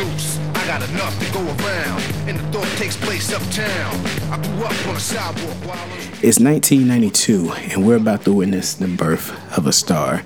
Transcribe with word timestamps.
I 0.00 0.64
got 0.64 0.88
enough 0.90 1.18
to 1.18 1.32
go 1.32 1.40
around, 1.40 2.00
and 2.28 2.38
the 2.38 2.42
thought 2.52 2.68
takes 2.78 2.96
place 2.96 3.32
uptown. 3.32 3.96
I 4.30 4.40
grew 4.46 4.64
up 4.64 4.86
on 4.86 4.94
a 4.94 5.00
sidewalk 5.00 5.56
while 5.66 5.88
It's 6.22 6.38
1992, 6.38 7.50
and 7.72 7.84
we're 7.84 7.96
about 7.96 8.22
to 8.22 8.32
witness 8.32 8.74
the 8.74 8.86
birth 8.86 9.32
of 9.58 9.66
a 9.66 9.72
star. 9.72 10.22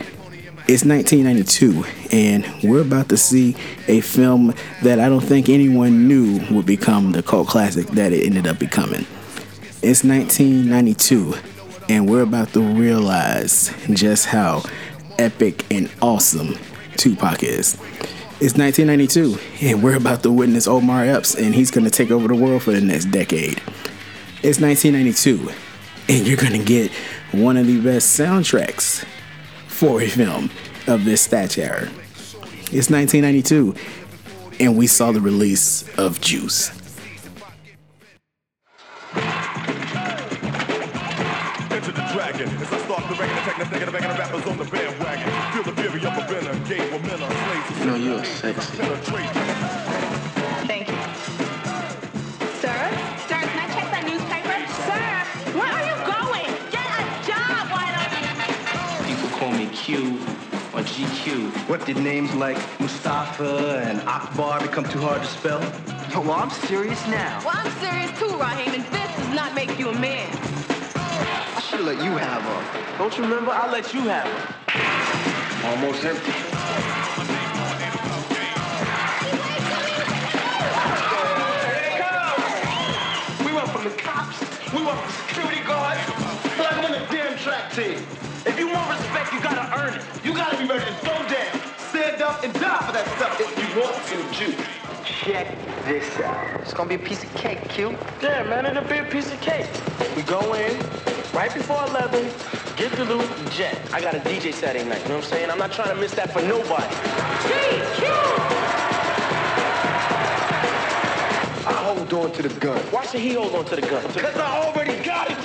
It's 0.69 0.85
1992, 0.85 1.85
and 2.15 2.45
we're 2.63 2.83
about 2.83 3.09
to 3.09 3.17
see 3.17 3.57
a 3.89 4.03
film 4.03 4.53
that 4.83 5.01
I 5.01 5.09
don't 5.09 5.25
think 5.25 5.49
anyone 5.49 6.07
knew 6.07 6.41
would 6.51 6.67
become 6.67 7.13
the 7.13 7.23
cult 7.23 7.49
classic 7.49 7.87
that 7.93 8.13
it 8.13 8.27
ended 8.27 8.47
up 8.47 8.59
becoming. 8.59 9.07
It's 9.81 10.05
1992, 10.05 11.35
and 11.89 12.11
we're 12.11 12.25
about 12.25 12.53
to 12.53 12.61
realize 12.61 13.73
just 13.89 14.27
how 14.27 14.65
epic 15.19 15.65
and 15.73 15.91
awesome 16.03 16.59
Tupac 16.99 17.43
is. 17.43 17.79
It's 18.45 18.59
1992, 18.59 19.39
and 19.69 19.85
we're 19.85 19.95
about 19.95 20.25
to 20.25 20.33
witness 20.33 20.67
Omar 20.67 21.05
Epps, 21.05 21.37
and 21.37 21.55
he's 21.55 21.71
going 21.71 21.85
to 21.85 21.91
take 21.93 22.11
over 22.11 22.27
the 22.27 22.35
world 22.35 22.65
for 22.65 22.73
the 22.73 22.81
next 22.81 23.05
decade. 23.13 23.63
It's 24.43 24.59
1992, 24.59 25.49
and 26.09 26.27
you're 26.27 26.37
going 26.37 26.59
to 26.61 26.65
get 26.65 26.91
one 27.31 27.57
of 27.57 27.69
the 27.69 27.81
best 27.81 28.19
soundtracks 28.19 29.05
for 29.69 30.03
a 30.03 30.09
film 30.09 30.51
of 30.89 31.05
this 31.05 31.23
stature. 31.23 31.89
It's 32.73 32.91
1992, 32.91 33.77
and 34.59 34.77
we 34.77 34.89
saw 34.89 35.13
the 35.13 35.21
release 35.21 35.89
of 35.97 36.21
Juice. 36.21 36.73
Enter 41.71 41.93
the 47.83 47.99
dragon 47.99 48.15
as 48.15 48.45
I 48.45 48.53
start 48.53 48.73
the 48.73 49.13
record 49.13 49.33
attack. 49.33 49.43
That's 49.43 49.43
nigga, 49.43 49.45
the 49.45 49.45
rappers 49.45 49.47
on 49.47 49.47
the 49.47 49.47
bandwagon. 49.47 49.47
Feel 49.47 49.47
the 49.47 49.47
fury 49.47 49.47
of 49.47 49.47
a 49.47 49.47
venom. 49.47 49.47
Gave 49.47 49.47
a 49.47 49.47
men 49.47 49.47
are 49.47 49.47
slaves. 49.47 49.47
You 49.47 49.47
know 49.47 49.55
you're 49.55 49.55
sexy. 49.55 49.67
Thank 50.67 50.89
you. 50.89 51.01
Sir? 52.63 52.79
Sir, 53.27 53.41
can 53.43 53.59
I 53.59 53.69
check 53.75 53.89
that 53.91 54.05
newspaper? 54.07 54.57
Sir, 54.87 55.05
where 55.59 55.73
are 55.73 55.85
you 55.85 55.97
going? 56.07 56.51
Get 56.71 56.87
a 56.87 57.03
job, 57.27 57.63
why 57.75 57.87
don't 57.91 58.13
you? 58.15 59.17
People 59.17 59.31
call 59.39 59.53
me 59.53 59.67
Q 59.73 60.19
or 60.73 60.83
GQ. 60.83 61.51
What 61.69 61.85
did 61.87 61.97
names 61.99 62.33
like 62.35 62.59
Mustafa 62.81 63.83
and 63.85 64.01
Akbar 64.03 64.61
become 64.61 64.85
too 64.85 65.01
hard 65.01 65.21
to 65.23 65.29
spell? 65.29 65.61
Yo, 66.11 66.21
well, 66.21 66.33
I'm 66.33 66.51
serious 66.51 67.05
now. 67.09 67.41
Well, 67.45 67.55
I'm 67.57 67.73
serious 67.81 68.11
too, 68.19 68.37
Raheem, 68.37 68.75
and 68.75 68.85
this 68.93 69.17
does 69.17 69.35
not 69.35 69.55
make 69.55 69.79
you 69.79 69.89
a 69.89 69.99
man. 69.99 70.29
I 71.57 71.61
should 71.61 71.81
let 71.81 72.03
you 72.05 72.13
have 72.13 72.43
her. 72.43 72.99
Don't 72.99 73.17
you 73.17 73.25
remember? 73.25 73.51
I 73.51 73.71
let 73.71 73.93
you 73.95 74.03
have 74.03 74.27
it. 74.27 75.65
Almost 75.65 76.05
empty. 76.05 76.52
And 92.43 92.53
die 92.55 92.79
for 92.87 92.93
that 92.93 93.07
stuff 93.17 93.41
if 93.41 93.51
you 93.59 93.81
want 93.81 93.97
to, 94.07 94.17
Jew. 94.37 94.55
Check 95.05 95.47
this 95.85 96.19
out. 96.21 96.61
It's 96.63 96.73
gonna 96.73 96.89
be 96.89 96.97
a 96.97 96.99
piece 96.99 97.23
of 97.23 97.35
cake, 97.37 97.69
Q. 97.69 97.97
Yeah, 98.21 98.43
man, 98.43 98.67
it'll 98.67 98.83
be 98.83 98.99
a 98.99 99.05
piece 99.05 99.33
of 99.33 99.41
cake. 99.41 99.69
We 100.17 100.23
go 100.23 100.55
in 100.55 100.79
right 101.33 101.53
before 101.55 101.85
11, 101.87 102.25
get 102.77 102.93
the 102.93 103.05
loot, 103.05 103.29
and 103.39 103.51
jet. 103.53 103.79
I 103.93 104.01
got 104.01 104.15
a 104.15 104.21
DJ 104.21 104.53
Saturday 104.53 104.89
night, 104.89 105.03
you 105.03 105.09
know 105.09 105.17
what 105.17 105.25
I'm 105.25 105.31
saying? 105.31 105.51
I'm 105.51 105.59
not 105.59 105.73
trying 105.73 105.95
to 105.95 106.01
miss 106.01 106.15
that 106.15 106.33
for 106.33 106.43
nobody. 106.43 106.95
I 111.65 111.73
hold 111.73 112.13
on 112.13 112.33
to 112.33 112.43
the 112.43 112.61
gun. 112.61 112.81
Why 112.91 113.07
should 113.07 113.21
he 113.21 113.35
hold 113.35 113.55
on 113.55 113.65
to 113.67 113.77
the 113.77 113.83
gun? 113.83 114.05
Because 114.13 114.37
I 114.37 114.67
already 114.67 115.03
got 115.05 115.31
it. 115.31 115.42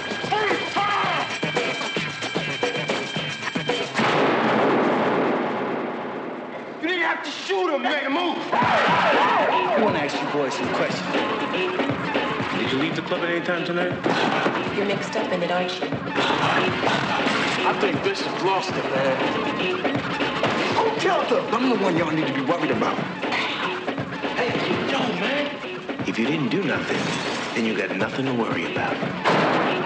You 7.28 7.34
to 7.34 7.40
shoot 7.40 7.76
him, 7.76 7.82
man. 7.82 8.14
Move. 8.14 8.38
I 8.54 9.82
want 9.82 9.98
to 9.98 10.02
ask 10.02 10.16
you 10.16 10.30
boys 10.30 10.54
some 10.54 10.74
questions. 10.76 11.12
Did 12.58 12.72
you 12.72 12.78
leave 12.80 12.96
the 12.96 13.02
club 13.02 13.22
at 13.22 13.30
any 13.30 13.46
time 13.46 13.66
tonight? 13.66 13.92
You're 14.78 14.86
mixed 14.86 15.14
up 15.18 15.30
in 15.34 15.44
it, 15.44 15.52
aren't 15.52 15.78
you? 15.82 15.90
I 17.68 17.78
think 17.82 18.02
Bishop 18.02 18.32
lost 18.46 18.70
it, 18.70 18.84
man. 18.92 19.18
Who 20.78 20.90
killed 21.02 21.28
him? 21.28 21.54
I'm 21.54 21.70
the 21.70 21.76
one 21.84 21.98
y'all 21.98 22.12
need 22.12 22.28
to 22.28 22.34
be 22.34 22.44
worried 22.44 22.72
about. 22.72 22.98
Hey, 24.38 24.90
yo, 24.90 25.00
man. 25.20 26.08
If 26.08 26.18
you 26.18 26.26
didn't 26.26 26.48
do 26.48 26.64
nothing, 26.64 27.02
then 27.56 27.66
you 27.66 27.76
got 27.78 27.94
nothing 27.98 28.26
to 28.28 28.34
worry 28.34 28.72
about. 28.72 29.77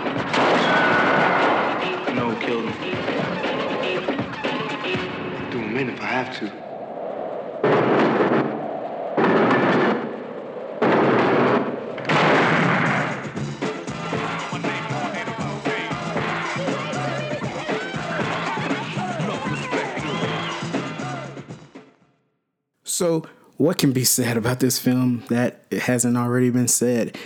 So, 23.01 23.23
what 23.57 23.79
can 23.79 23.94
be 23.94 24.03
said 24.03 24.38
about 24.38 24.59
this 24.59 24.78
film 24.78 25.23
that 25.29 25.66
hasn't 25.72 26.16
already 26.16 26.51
been 26.51 26.67
said? 26.67 27.17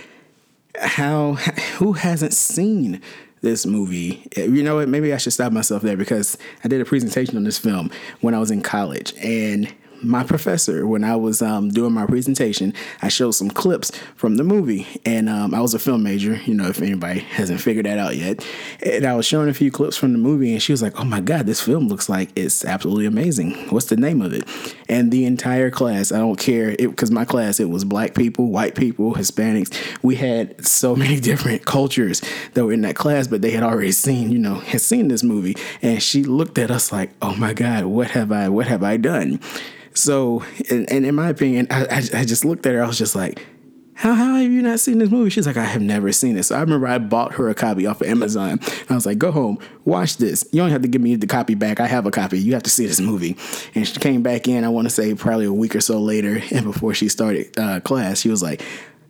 How 0.80 1.34
who 1.76 1.92
hasn't 1.92 2.32
seen 2.32 3.02
this 3.42 3.66
movie? 3.66 4.26
You 4.34 4.62
know 4.62 4.76
what? 4.76 4.88
Maybe 4.88 5.12
I 5.12 5.18
should 5.18 5.34
stop 5.34 5.52
myself 5.52 5.82
there 5.82 5.98
because 5.98 6.38
I 6.64 6.68
did 6.68 6.80
a 6.80 6.86
presentation 6.86 7.36
on 7.36 7.44
this 7.44 7.58
film 7.58 7.90
when 8.22 8.32
I 8.32 8.38
was 8.38 8.50
in 8.50 8.62
college, 8.62 9.12
and 9.22 9.70
my 10.06 10.24
professor, 10.24 10.86
when 10.86 11.04
I 11.04 11.16
was 11.16 11.42
um, 11.42 11.68
doing 11.68 11.92
my 11.92 12.06
presentation, 12.06 12.72
I 13.02 13.08
showed 13.08 13.32
some 13.32 13.50
clips 13.50 13.90
from 14.14 14.36
the 14.36 14.44
movie, 14.44 14.86
and 15.04 15.28
um, 15.28 15.54
I 15.54 15.60
was 15.60 15.74
a 15.74 15.78
film 15.78 16.02
major. 16.02 16.40
You 16.46 16.54
know, 16.54 16.68
if 16.68 16.80
anybody 16.80 17.20
hasn't 17.20 17.60
figured 17.60 17.86
that 17.86 17.98
out 17.98 18.16
yet, 18.16 18.46
and 18.84 19.04
I 19.04 19.14
was 19.14 19.26
showing 19.26 19.48
a 19.48 19.54
few 19.54 19.70
clips 19.70 19.96
from 19.96 20.12
the 20.12 20.18
movie, 20.18 20.52
and 20.52 20.62
she 20.62 20.72
was 20.72 20.82
like, 20.82 20.98
"Oh 20.98 21.04
my 21.04 21.20
god, 21.20 21.46
this 21.46 21.60
film 21.60 21.88
looks 21.88 22.08
like 22.08 22.30
it's 22.36 22.64
absolutely 22.64 23.06
amazing. 23.06 23.52
What's 23.70 23.86
the 23.86 23.96
name 23.96 24.22
of 24.22 24.32
it?" 24.32 24.44
And 24.88 25.10
the 25.10 25.24
entire 25.24 25.70
class, 25.70 26.12
I 26.12 26.18
don't 26.18 26.38
care, 26.38 26.76
because 26.76 27.10
my 27.10 27.24
class 27.24 27.60
it 27.60 27.68
was 27.68 27.84
black 27.84 28.14
people, 28.14 28.48
white 28.48 28.74
people, 28.74 29.14
Hispanics. 29.14 29.74
We 30.02 30.16
had 30.16 30.66
so 30.66 30.94
many 31.04 31.20
different 31.20 31.64
cultures 31.64 32.22
that 32.54 32.64
were 32.64 32.72
in 32.72 32.82
that 32.82 32.96
class, 32.96 33.26
but 33.26 33.42
they 33.42 33.50
had 33.50 33.62
already 33.62 33.92
seen, 33.92 34.30
you 34.30 34.38
know, 34.38 34.54
had 34.54 34.80
seen 34.80 35.08
this 35.08 35.22
movie, 35.22 35.56
and 35.82 36.02
she 36.02 36.22
looked 36.24 36.58
at 36.58 36.70
us 36.70 36.92
like, 36.92 37.10
"Oh 37.20 37.34
my 37.34 37.52
god, 37.52 37.84
what 37.86 38.10
have 38.12 38.30
I, 38.30 38.48
what 38.48 38.68
have 38.68 38.82
I 38.82 38.96
done?" 38.96 39.40
So, 39.96 40.44
and, 40.70 40.90
and 40.92 41.06
in 41.06 41.14
my 41.14 41.28
opinion, 41.30 41.66
I, 41.70 41.84
I, 41.86 42.20
I 42.20 42.24
just 42.24 42.44
looked 42.44 42.66
at 42.66 42.74
her. 42.74 42.82
I 42.82 42.86
was 42.86 42.98
just 42.98 43.16
like, 43.16 43.44
how, 43.94 44.12
how 44.12 44.34
have 44.34 44.52
you 44.52 44.60
not 44.60 44.78
seen 44.78 44.98
this 44.98 45.10
movie? 45.10 45.30
She's 45.30 45.46
like, 45.46 45.56
I 45.56 45.64
have 45.64 45.80
never 45.80 46.12
seen 46.12 46.36
it. 46.36 46.42
So 46.42 46.54
I 46.54 46.60
remember 46.60 46.86
I 46.86 46.98
bought 46.98 47.32
her 47.34 47.48
a 47.48 47.54
copy 47.54 47.86
off 47.86 48.02
of 48.02 48.08
Amazon. 48.08 48.60
I 48.90 48.94
was 48.94 49.06
like, 49.06 49.16
go 49.16 49.32
home, 49.32 49.58
watch 49.86 50.18
this. 50.18 50.46
You 50.52 50.60
don't 50.60 50.70
have 50.70 50.82
to 50.82 50.88
give 50.88 51.00
me 51.00 51.16
the 51.16 51.26
copy 51.26 51.54
back. 51.54 51.80
I 51.80 51.86
have 51.86 52.04
a 52.04 52.10
copy. 52.10 52.38
You 52.38 52.52
have 52.52 52.62
to 52.64 52.70
see 52.70 52.84
this 52.84 53.00
movie. 53.00 53.38
And 53.74 53.88
she 53.88 53.98
came 53.98 54.22
back 54.22 54.48
in, 54.48 54.64
I 54.64 54.68
want 54.68 54.86
to 54.86 54.90
say 54.90 55.14
probably 55.14 55.46
a 55.46 55.52
week 55.52 55.74
or 55.74 55.80
so 55.80 55.98
later. 55.98 56.42
And 56.52 56.66
before 56.66 56.92
she 56.92 57.08
started 57.08 57.58
uh, 57.58 57.80
class, 57.80 58.20
she 58.20 58.28
was 58.28 58.42
like, 58.42 58.62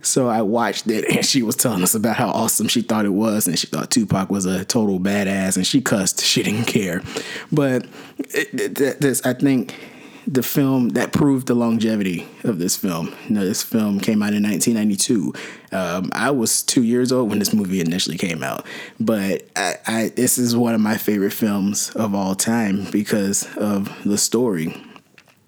so 0.03 0.29
I 0.29 0.43
watched 0.43 0.87
it 0.87 1.05
and 1.17 1.27
she 1.27 1.43
was 1.43 1.57
telling 1.57 1.83
us 1.83 1.97
about 1.97 2.15
how 2.15 2.29
awesome 2.29 2.69
she 2.69 2.83
thought 2.83 3.05
it 3.05 3.09
was. 3.09 3.49
And 3.49 3.59
she 3.59 3.67
thought 3.67 3.91
Tupac 3.91 4.31
was 4.31 4.47
a 4.47 4.65
total 4.65 5.01
badass 5.01 5.57
and 5.57 5.67
she 5.67 5.81
cussed. 5.81 6.25
She 6.25 6.45
didn't 6.45 6.67
care. 6.67 7.03
But 7.51 7.87
it, 8.19 8.79
it, 8.81 9.01
this, 9.01 9.27
I 9.27 9.33
think 9.33 9.75
the 10.27 10.43
film 10.43 10.91
that 10.91 11.13
proved 11.13 11.47
the 11.47 11.55
longevity 11.55 12.27
of 12.43 12.59
this 12.59 12.77
film. 12.77 13.15
You 13.29 13.35
know, 13.37 13.45
this 13.45 13.63
film 13.63 14.01
came 14.01 14.23
out 14.23 14.35
in 14.35 14.43
1992. 14.43 15.33
Um, 15.73 16.11
I 16.13 16.31
was 16.31 16.63
two 16.63 16.83
years 16.83 17.13
old 17.13 17.31
when 17.31 17.39
this 17.39 17.55
movie 17.55 17.81
initially 17.81 18.19
came 18.19 18.43
out, 18.43 18.67
but 18.99 19.47
I, 19.55 19.77
I, 19.87 20.09
this 20.09 20.37
is 20.39 20.57
one 20.57 20.75
of 20.75 20.81
my 20.81 20.97
favorite 20.97 21.33
films 21.33 21.91
of 21.91 22.15
all 22.15 22.35
time 22.35 22.87
because 22.91 23.47
of 23.57 23.97
the 24.05 24.19
story. 24.19 24.75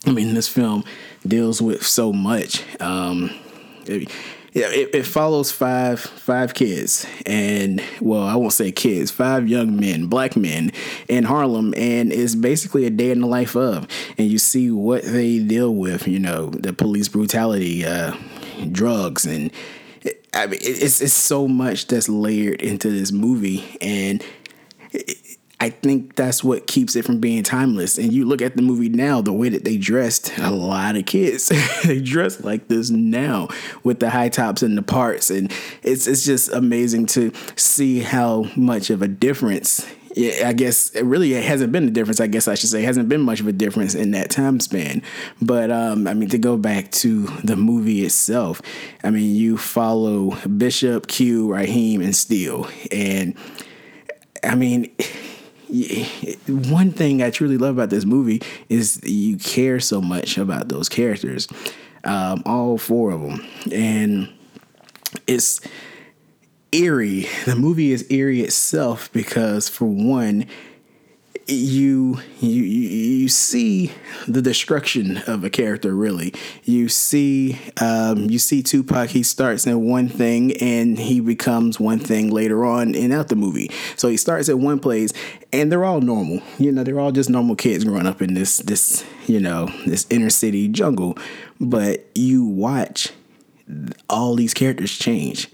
I 0.06 0.12
mean, 0.12 0.34
this 0.34 0.48
film 0.48 0.84
deals 1.26 1.60
with 1.60 1.84
so 1.84 2.12
much. 2.12 2.62
Um, 2.81 3.31
it, 3.86 4.10
yeah, 4.58 4.70
it, 4.70 4.93
it 4.93 5.06
follows 5.06 5.52
five 5.52 6.00
five 6.00 6.52
kids, 6.52 7.06
and 7.25 7.81
well, 8.00 8.22
I 8.22 8.34
won't 8.34 8.52
say 8.52 8.72
kids, 8.72 9.10
five 9.10 9.49
young 9.49 9.78
men, 9.78 10.06
black 10.06 10.37
men 10.37 10.72
in 11.06 11.25
Harlem, 11.25 11.75
and 11.76 12.12
it's 12.12 12.34
basically 12.34 12.84
a 12.84 12.90
day 12.90 13.12
in 13.12 13.20
the 13.20 13.28
life 13.28 13.55
of, 13.55 13.87
and 14.19 14.28
you 14.28 14.38
see 14.38 14.70
what 14.70 15.05
they 15.05 15.38
deal 15.38 15.72
with. 15.72 16.08
You 16.08 16.19
know, 16.19 16.50
the 16.50 16.72
police 16.72 17.08
brutality, 17.08 17.84
uh, 17.84 18.16
drugs, 18.72 19.25
and 19.25 19.52
I 20.34 20.46
mean, 20.46 20.58
it's 20.60 21.00
it's 21.00 21.12
so 21.12 21.46
much 21.46 21.87
that's 21.87 22.08
layered 22.08 22.60
into 22.60 22.90
this 22.90 23.12
movie, 23.12 23.76
and 23.81 24.25
I 25.60 25.70
think 25.70 26.14
that's 26.14 26.44
what 26.44 26.69
keeps 26.69 26.94
it 26.94 27.05
from 27.05 27.19
being 27.19 27.43
timeless. 27.43 27.99
And 27.99 28.12
you 28.12 28.25
look 28.25 28.40
at 28.40 28.55
the 28.55 28.62
movie 28.62 28.88
now, 28.88 29.20
the 29.20 29.32
way 29.32 29.49
that 29.49 29.64
they 29.64 29.76
dressed, 29.76 30.37
a 30.38 30.50
lot 30.50 30.96
of 30.96 31.06
kids 31.06 31.49
they 31.84 32.00
dress 32.00 32.40
like 32.44 32.69
this 32.69 32.90
now 32.90 33.49
with 33.82 33.99
the 33.99 34.10
high 34.10 34.28
tops 34.28 34.62
and 34.62 34.78
the 34.78 34.82
parts, 34.82 35.31
and 35.31 35.52
it's 35.82 36.06
it's 36.06 36.25
just 36.25 36.52
amazing 36.52 37.06
to 37.06 37.32
see 37.56 38.00
how 38.00 38.46
much 38.56 38.90
of 38.90 39.02
a 39.02 39.08
difference. 39.08 39.84
I 40.44 40.52
guess 40.52 40.90
it 40.90 41.05
really 41.05 41.32
hasn't 41.32 41.70
been 41.70 41.87
a 41.87 41.90
difference. 41.90 42.20
I 42.20 42.26
guess 42.26 42.49
I 42.49 42.55
should 42.55 42.70
say 42.70 42.82
it 42.82 42.87
hasn't 42.87 43.08
been 43.08 43.20
much 43.20 43.40
of 43.40 43.46
a 43.46 43.52
difference 43.52 43.94
in 43.94 44.12
that 44.12 44.31
time 44.31 44.58
span. 44.58 45.02
But 45.40 45.70
um, 45.70 46.08
I 46.08 46.14
mean, 46.14 46.28
to 46.31 46.38
go 46.38 46.56
back 46.56 46.90
to 46.93 47.26
the 47.44 47.56
movie 47.56 48.05
itself, 48.05 48.60
I 49.05 49.10
mean, 49.10 49.34
you 49.34 49.56
follow 49.56 50.37
Bishop, 50.46 51.06
Q, 51.08 51.52
Raheem, 51.52 52.00
and 52.00 52.16
Steel, 52.16 52.69
and 52.90 53.34
I 54.43 54.55
mean 54.55 54.90
one 55.69 56.93
thing 56.93 57.23
I 57.23 57.31
truly 57.31 57.59
love 57.59 57.76
about 57.76 57.91
this 57.91 58.05
movie 58.05 58.43
is 58.69 59.00
you 59.05 59.37
care 59.37 59.81
so 59.81 60.00
much 60.00 60.38
about 60.38 60.69
those 60.69 60.88
characters, 60.88 61.47
um, 62.05 62.43
all 62.47 62.79
four 62.79 63.11
of 63.11 63.20
them, 63.20 63.47
and 63.70 64.32
it's 65.26 65.61
eerie. 66.73 67.26
The 67.44 67.56
movie 67.56 67.93
is 67.93 68.06
eerie 68.11 68.41
itself 68.41 69.12
because, 69.12 69.69
for 69.69 69.87
one, 69.87 70.47
you 71.48 72.20
you 72.40 72.62
you 72.62 73.28
see 73.28 73.92
the 74.26 74.42
destruction 74.42 75.18
of 75.26 75.44
a 75.44 75.50
character 75.50 75.94
really. 75.94 76.34
You 76.64 76.88
see 76.88 77.58
um, 77.80 78.30
you 78.30 78.38
see 78.38 78.62
tupac 78.62 79.10
he 79.10 79.22
starts 79.22 79.66
in 79.66 79.84
one 79.84 80.08
thing 80.08 80.56
and 80.58 80.98
he 80.98 81.20
becomes 81.20 81.80
one 81.80 81.98
thing 81.98 82.30
later 82.30 82.64
on 82.64 82.94
in 82.94 83.12
out 83.12 83.28
the 83.28 83.36
movie. 83.36 83.70
So 83.96 84.08
he 84.08 84.16
starts 84.16 84.48
at 84.48 84.58
one 84.58 84.78
place 84.78 85.12
and 85.52 85.72
they're 85.72 85.84
all 85.84 86.00
normal. 86.00 86.40
You 86.58 86.72
know 86.72 86.84
they're 86.84 87.00
all 87.00 87.12
just 87.12 87.30
normal 87.30 87.56
kids 87.56 87.84
growing 87.84 88.06
up 88.06 88.20
in 88.20 88.34
this 88.34 88.58
this 88.58 89.04
you 89.26 89.40
know 89.40 89.66
this 89.86 90.06
inner 90.10 90.30
city 90.30 90.68
jungle. 90.68 91.16
But 91.60 92.06
you 92.14 92.44
watch 92.44 93.12
all 94.08 94.34
these 94.34 94.54
characters 94.54 94.96
change 94.96 95.50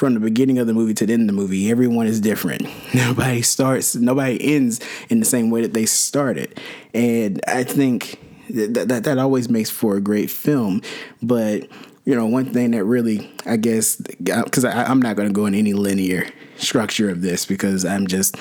from 0.00 0.14
the 0.14 0.20
beginning 0.20 0.58
of 0.58 0.66
the 0.66 0.72
movie 0.72 0.94
to 0.94 1.04
the 1.04 1.12
end 1.12 1.20
of 1.20 1.26
the 1.26 1.32
movie, 1.34 1.70
everyone 1.70 2.06
is 2.06 2.20
different. 2.22 2.66
Nobody 2.94 3.42
starts, 3.42 3.94
nobody 3.94 4.54
ends 4.54 4.80
in 5.10 5.20
the 5.20 5.26
same 5.26 5.50
way 5.50 5.60
that 5.60 5.74
they 5.74 5.84
started. 5.84 6.58
And 6.94 7.38
I 7.46 7.64
think 7.64 8.18
that 8.48 8.88
that, 8.88 9.04
that 9.04 9.18
always 9.18 9.50
makes 9.50 9.68
for 9.68 9.96
a 9.96 10.00
great 10.00 10.30
film. 10.30 10.80
But, 11.22 11.68
you 12.06 12.14
know, 12.14 12.24
one 12.24 12.46
thing 12.46 12.70
that 12.70 12.82
really, 12.84 13.30
I 13.44 13.58
guess, 13.58 13.96
because 13.96 14.64
I'm 14.64 15.02
not 15.02 15.16
going 15.16 15.28
to 15.28 15.34
go 15.34 15.44
in 15.44 15.54
any 15.54 15.74
linear 15.74 16.26
structure 16.56 17.10
of 17.10 17.20
this 17.20 17.44
because 17.44 17.84
I'm 17.84 18.06
just. 18.06 18.36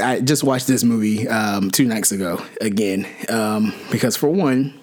I 0.00 0.20
just 0.20 0.42
watched 0.42 0.66
this 0.66 0.82
movie 0.82 1.28
um, 1.28 1.70
two 1.70 1.84
nights 1.84 2.10
ago 2.10 2.44
again 2.60 3.06
um, 3.28 3.72
because 3.92 4.16
for 4.16 4.28
one, 4.28 4.74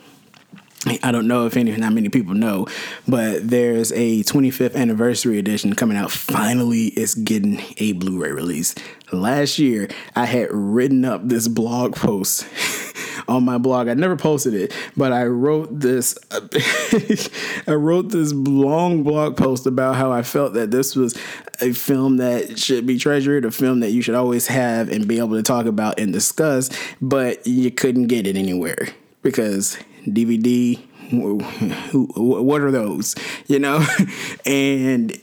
I 1.04 1.12
don't 1.12 1.28
know 1.28 1.46
if 1.46 1.58
any, 1.58 1.76
not 1.76 1.94
many 1.94 2.10
people 2.10 2.34
know, 2.34 2.68
but 3.08 3.48
there's 3.50 3.92
a 3.94 4.24
25th 4.24 4.76
anniversary 4.76 5.40
edition 5.40 5.76
coming 5.76 5.98
out. 5.98 6.12
Finally, 6.12 6.88
it's 6.88 7.16
getting 7.16 7.62
a 7.78 7.94
Blu-ray 7.94 8.32
release. 8.32 8.76
Last 9.12 9.60
year, 9.60 9.88
I 10.16 10.26
had 10.26 10.50
written 10.52 11.06
up 11.06 11.28
this 11.28 11.48
blog 11.48 11.96
post 11.96 12.48
on 13.28 13.44
my 13.44 13.58
blog. 13.58 13.88
I 13.88 13.94
never 13.94 14.16
posted 14.16 14.54
it, 14.54 14.74
but 14.96 15.12
I 15.12 15.26
wrote 15.26 15.80
this. 15.80 16.18
I 17.68 17.74
wrote 17.74 18.10
this 18.10 18.34
long 18.34 19.04
blog 19.04 19.38
post 19.38 19.66
about 19.66 19.96
how 19.96 20.12
I 20.12 20.24
felt 20.24 20.54
that 20.54 20.72
this 20.72 20.96
was 20.96 21.16
a 21.62 21.72
film 21.72 22.18
that 22.18 22.60
should 22.60 22.86
be 22.86 22.98
treasured, 22.98 23.46
a 23.46 23.52
film 23.52 23.80
that 23.80 23.92
you 23.92 24.02
should 24.02 24.16
always 24.16 24.48
have 24.48 24.90
and 24.90 25.08
be 25.08 25.18
able 25.20 25.36
to 25.36 25.44
talk 25.44 25.66
about 25.66 26.00
and 26.00 26.12
discuss, 26.12 26.70
but 27.02 27.46
you 27.48 27.72
couldn't 27.72 28.08
get 28.08 28.28
it 28.28 28.36
anywhere 28.36 28.90
because 29.22 29.78
DVD. 30.06 30.80
What 31.12 32.62
are 32.62 32.72
those? 32.72 33.16
You 33.48 33.60
know, 33.60 33.86
and 34.46 35.20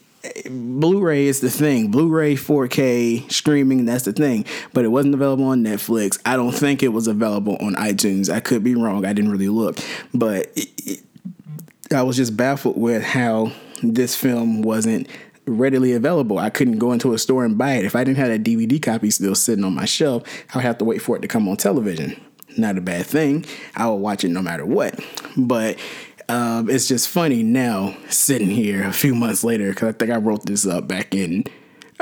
Blu-ray 0.49 1.26
is 1.26 1.40
the 1.40 1.50
thing. 1.50 1.90
Blu-ray 1.90 2.37
4K 2.37 3.31
streaming, 3.31 3.84
that's 3.84 4.05
the 4.05 4.12
thing. 4.12 4.44
But 4.73 4.84
it 4.84 4.88
wasn't 4.88 5.14
available 5.14 5.46
on 5.46 5.64
Netflix. 5.64 6.20
I 6.25 6.37
don't 6.37 6.52
think 6.52 6.82
it 6.82 6.88
was 6.88 7.08
available 7.08 7.56
on 7.61 7.75
iTunes. 7.75 8.32
I 8.32 8.40
could 8.40 8.62
be 8.62 8.75
wrong. 8.75 9.05
I 9.05 9.12
didn't 9.12 9.32
really 9.32 9.49
look. 9.49 9.79
But 10.14 10.46
it, 10.56 10.69
it, 10.79 11.00
I 11.93 12.02
was 12.02 12.17
just 12.17 12.37
baffled 12.37 12.81
with 12.81 13.02
how 13.02 13.52
this 13.82 14.14
film 14.14 14.62
wasn't 14.62 15.08
readily 15.46 15.93
available. 15.93 16.38
I 16.38 16.50
couldn't 16.50 16.79
go 16.79 16.93
into 16.93 17.14
a 17.14 17.19
store 17.19 17.44
and 17.44 17.58
buy 17.58 17.73
it. 17.73 17.84
If 17.84 17.96
I 17.96 18.05
didn't 18.05 18.19
have 18.19 18.29
that 18.29 18.44
DVD 18.44 18.81
copy 18.81 19.11
still 19.11 19.34
sitting 19.34 19.64
on 19.64 19.75
my 19.75 19.87
shelf, 19.87 20.23
I 20.55 20.58
would 20.58 20.64
have 20.64 20.79
to 20.79 20.84
wait 20.84 21.02
for 21.02 21.17
it 21.17 21.23
to 21.23 21.29
come 21.29 21.49
on 21.49 21.56
television 21.56 22.20
not 22.58 22.78
a 22.78 22.81
bad 22.81 23.06
thing. 23.06 23.44
I 23.76 23.87
will 23.87 23.99
watch 23.99 24.25
it 24.25 24.28
no 24.28 24.43
matter 24.43 24.66
what. 24.66 24.99
But 25.37 25.78
um, 26.28 26.70
it's 26.70 26.88
just 26.88 27.08
funny 27.08 27.43
now 27.43 27.96
sitting 28.08 28.50
here 28.50 28.84
a 28.84 28.93
few 28.93 29.14
months 29.14 29.44
later 29.44 29.70
because 29.70 29.88
I 29.88 29.93
think 29.93 30.10
I 30.10 30.16
wrote 30.16 30.46
this 30.46 30.66
up 30.66 30.88
back 30.88 31.14
in 31.14 31.44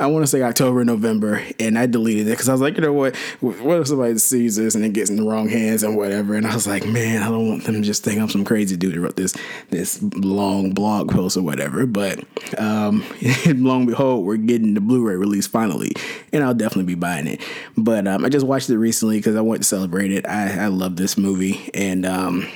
I 0.01 0.07
want 0.07 0.23
to 0.23 0.27
say 0.27 0.41
October, 0.41 0.83
November, 0.83 1.43
and 1.59 1.79
I 1.79 1.85
deleted 1.85 2.27
it 2.27 2.31
because 2.31 2.49
I 2.49 2.53
was 2.53 2.63
like, 2.63 2.77
you 2.77 2.81
know 2.81 2.95
what? 2.95 3.15
What 3.41 3.81
if 3.81 3.89
somebody 3.89 4.17
sees 4.17 4.57
this 4.57 4.75
and 4.75 4.83
it 4.83 4.95
gets 4.95 5.11
in 5.11 5.17
the 5.17 5.25
wrong 5.25 5.51
hands 5.51 5.83
and 5.83 5.95
whatever? 5.95 6.37
And 6.37 6.47
I 6.47 6.55
was 6.55 6.67
like, 6.67 6.87
man, 6.87 7.23
I 7.23 7.29
don't 7.29 7.47
want 7.47 7.65
them 7.65 7.75
to 7.75 7.81
just 7.83 8.03
think 8.03 8.19
I'm 8.19 8.31
some 8.31 8.43
crazy 8.43 8.79
dude 8.79 8.95
who 8.95 9.03
wrote 9.03 9.17
this 9.17 9.37
this 9.69 10.03
long 10.03 10.73
blog 10.73 11.11
post 11.11 11.37
or 11.37 11.43
whatever. 11.43 11.85
But 11.85 12.25
um, 12.59 13.05
lo 13.47 13.77
and 13.77 13.87
behold, 13.87 14.25
we're 14.25 14.39
getting 14.39 14.73
the 14.73 14.81
Blu-ray 14.81 15.17
release 15.17 15.47
finally, 15.47 15.93
and 16.33 16.43
I'll 16.43 16.55
definitely 16.55 16.95
be 16.95 16.99
buying 16.99 17.27
it. 17.27 17.43
But 17.77 18.09
um, 18.09 18.25
I 18.25 18.31
just 18.31 18.47
watched 18.47 18.71
it 18.71 18.79
recently 18.79 19.19
because 19.19 19.37
I 19.37 19.43
wanted 19.43 19.63
to 19.63 19.69
celebrate 19.69 20.13
it. 20.13 20.27
I, 20.27 20.65
I 20.65 20.67
love 20.69 20.97
this 20.97 21.19
movie 21.19 21.71
and 21.75 22.07
um, 22.07 22.49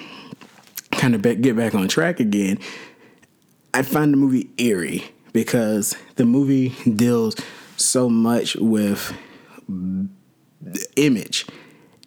kind 0.92 1.14
of 1.14 1.20
get 1.20 1.56
back 1.56 1.74
on 1.74 1.88
track 1.88 2.20
again. 2.20 2.58
I 3.74 3.82
find 3.82 4.14
the 4.14 4.16
movie 4.16 4.48
eerie 4.56 5.13
because 5.34 5.96
the 6.14 6.24
movie 6.24 6.70
deals 6.90 7.36
so 7.76 8.08
much 8.08 8.56
with 8.56 9.12
image, 10.96 11.46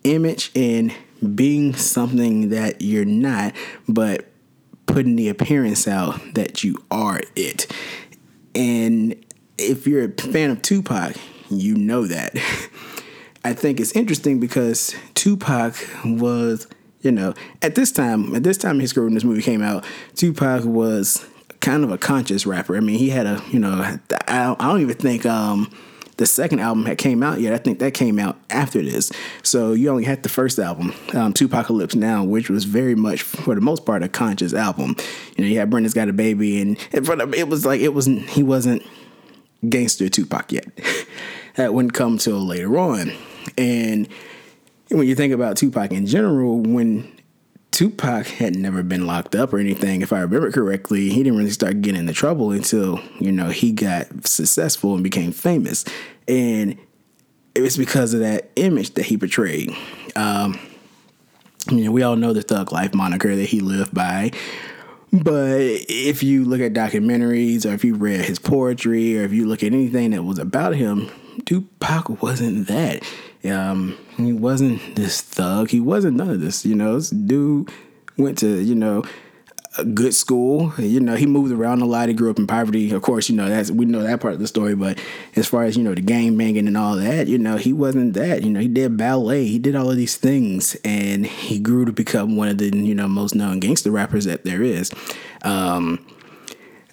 image 0.04 0.52
and 0.56 0.92
being 1.36 1.76
something 1.76 2.50
that 2.50 2.82
you're 2.82 3.06
not, 3.06 3.54
but 3.88 4.32
putting 4.88 5.16
the 5.16 5.30
appearance 5.30 5.88
out 5.88 6.20
that 6.34 6.64
you 6.64 6.84
are 6.90 7.22
it. 7.36 7.72
And 8.56 9.16
if 9.58 9.86
you're 9.86 10.06
a 10.06 10.12
fan 10.12 10.50
of 10.50 10.62
Tupac, 10.64 11.16
you 11.52 11.76
know 11.76 12.08
that. 12.08 12.36
I 13.44 13.54
think 13.54 13.80
it's 13.80 13.92
interesting 13.92 14.40
because 14.40 14.96
Tupac 15.14 15.76
was, 16.04 16.68
you 17.02 17.12
know, 17.12 17.34
at 17.62 17.76
this 17.76 17.92
time, 17.92 18.36
at 18.36 18.44
this 18.44 18.58
time 18.58 18.80
his 18.80 18.94
career 18.94 19.06
when 19.06 19.14
this 19.14 19.24
movie 19.24 19.42
came 19.42 19.62
out, 19.62 19.86
Tupac 20.16 20.64
was 20.64 21.26
kind 21.60 21.84
of 21.84 21.92
a 21.92 21.98
conscious 21.98 22.46
rapper. 22.46 22.76
I 22.76 22.80
mean, 22.80 23.00
he 23.00 23.10
had 23.10 23.26
a, 23.26 23.42
you 23.52 23.60
know, 23.60 23.98
I 24.28 24.56
don't 24.60 24.82
even 24.82 24.96
think 24.96 25.26
um, 25.26 25.72
the 26.18 26.26
second 26.26 26.60
album 26.60 26.86
had 26.86 26.98
came 26.98 27.24
out 27.24 27.40
yet. 27.40 27.54
I 27.54 27.58
think 27.58 27.80
that 27.80 27.94
came 27.94 28.20
out 28.20 28.38
after 28.50 28.82
this. 28.82 29.12
So 29.44 29.74
you 29.74 29.90
only 29.90 30.04
had 30.04 30.24
the 30.24 30.30
first 30.30 30.60
album, 30.60 30.94
um, 31.14 31.34
2Pacalypse 31.34 31.96
Now, 31.96 32.24
which 32.24 32.50
was 32.50 32.66
very 32.66 32.96
much, 32.96 33.22
for 33.22 33.56
the 33.56 33.62
most 33.62 33.86
part, 33.86 34.04
a 34.04 34.10
conscious 34.10 34.54
album. 34.54 34.96
You 35.38 35.44
know, 35.44 35.50
you 35.50 35.60
had 35.60 35.70
Brenda's 35.70 35.94
Got 35.94 36.10
a 36.10 36.14
Baby, 36.14 36.60
and 36.62 36.78
it 36.92 37.48
was 37.48 37.66
like, 37.66 37.82
it 37.82 37.94
wasn't, 37.94 38.30
he 38.30 38.44
wasn't 38.44 38.84
gangster 39.68 40.10
Tupac 40.10 40.52
yet. 40.52 40.66
that 41.56 41.74
wouldn't 41.74 41.94
come 41.94 42.18
till 42.18 42.46
later 42.46 42.78
on. 42.78 43.12
And 43.58 44.08
when 44.90 45.08
you 45.08 45.16
think 45.16 45.34
about 45.34 45.58
Tupac 45.58 45.92
in 45.92 46.06
general, 46.06 46.60
when 46.60 47.12
Tupac 47.78 48.26
had 48.26 48.56
never 48.56 48.82
been 48.82 49.06
locked 49.06 49.36
up 49.36 49.54
or 49.54 49.60
anything. 49.60 50.02
If 50.02 50.12
I 50.12 50.22
remember 50.22 50.52
correctly, 50.52 51.10
he 51.10 51.22
didn't 51.22 51.38
really 51.38 51.52
start 51.52 51.80
getting 51.84 52.00
into 52.00 52.12
trouble 52.12 52.50
until, 52.50 53.00
you 53.20 53.32
know, 53.32 53.50
he 53.50 53.72
got 53.72 54.26
successful 54.26 54.96
and 54.96 55.04
became 55.04 55.32
famous. 55.32 55.86
And 56.28 56.76
it 57.54 57.62
was 57.62 57.78
because 57.78 58.16
of 58.16 58.22
that 58.22 58.50
image 58.56 58.96
that 58.96 59.06
he 59.06 59.16
portrayed. 59.16 59.76
Um, 60.16 60.60
you 61.70 61.86
know, 61.86 61.92
we 61.92 62.02
all 62.02 62.16
know 62.16 62.34
the 62.34 62.42
thug 62.42 62.72
life 62.72 62.96
moniker 62.96 63.36
that 63.36 63.46
he 63.46 63.60
lived 63.60 63.94
by. 63.94 64.32
But 65.14 65.60
if 65.88 66.24
you 66.24 66.46
look 66.46 66.62
at 66.62 66.74
documentaries 66.74 67.64
or 67.64 67.76
if 67.76 67.86
you 67.86 67.94
read 67.94 68.26
his 68.26 68.40
poetry 68.40 69.20
or 69.20 69.22
if 69.22 69.34
you 69.34 69.46
look 69.46 69.62
at 69.62 69.68
anything 69.68 70.10
that 70.12 70.24
was 70.24 70.40
about 70.40 70.74
him, 70.74 71.12
Tupac 71.46 72.24
wasn't 72.24 72.66
that. 72.70 73.04
Um, 73.50 73.98
he 74.18 74.34
wasn't 74.34 74.96
this 74.96 75.22
thug. 75.22 75.70
He 75.70 75.80
wasn't 75.80 76.18
none 76.18 76.30
of 76.30 76.42
this. 76.42 76.66
You 76.66 76.76
know, 76.76 76.96
this 76.96 77.10
dude 77.10 77.70
went 78.18 78.38
to 78.40 78.60
you 78.62 78.76
know 78.76 79.04
a 79.78 79.86
good 79.86 80.14
school. 80.14 80.74
You 80.78 81.00
know, 81.00 81.16
he 81.16 81.26
moved 81.26 81.52
around 81.52 81.82
a 81.82 81.86
lot. 81.86 82.10
He 82.10 82.16
grew 82.16 82.30
up 82.30 82.40
in 82.40 82.48
poverty. 82.48 82.92
Of 82.92 83.02
course, 83.02 83.30
you 83.30 83.36
know 83.36 83.48
that's 83.48 83.72
we 83.72 83.86
know 83.86 84.04
that 84.04 84.20
part 84.20 84.34
of 84.34 84.40
the 84.40 84.48
story. 84.48 84.76
But 84.76 85.00
as 85.36 85.48
far 85.48 85.64
as 85.64 85.78
you 85.78 85.84
know, 85.84 85.94
the 85.94 86.02
gang 86.02 86.38
banging 86.38 86.68
and 86.68 86.78
all 86.78 86.96
that, 86.96 87.28
you 87.28 87.38
know, 87.38 87.58
he 87.58 87.74
wasn't 87.74 88.14
that. 88.16 88.44
You 88.44 88.50
know, 88.50 88.60
he 88.60 88.68
did 88.68 88.98
ballet. 88.98 89.46
He 89.46 89.60
did 89.60 89.76
all 89.76 89.90
of 89.90 89.98
these 89.98 90.18
things, 90.18 90.76
and 90.84 91.26
he 91.26 91.60
grew 91.60 91.86
to 91.86 91.92
become 91.92 92.36
one 92.36 92.48
of 92.48 92.58
the 92.58 92.76
you 92.76 92.96
know 92.96 93.08
most 93.08 93.36
known 93.36 93.60
gangster 93.60 93.92
rappers 93.92 94.26
that 94.26 94.44
there 94.44 94.64
is. 94.64 94.92
Um, 95.44 96.06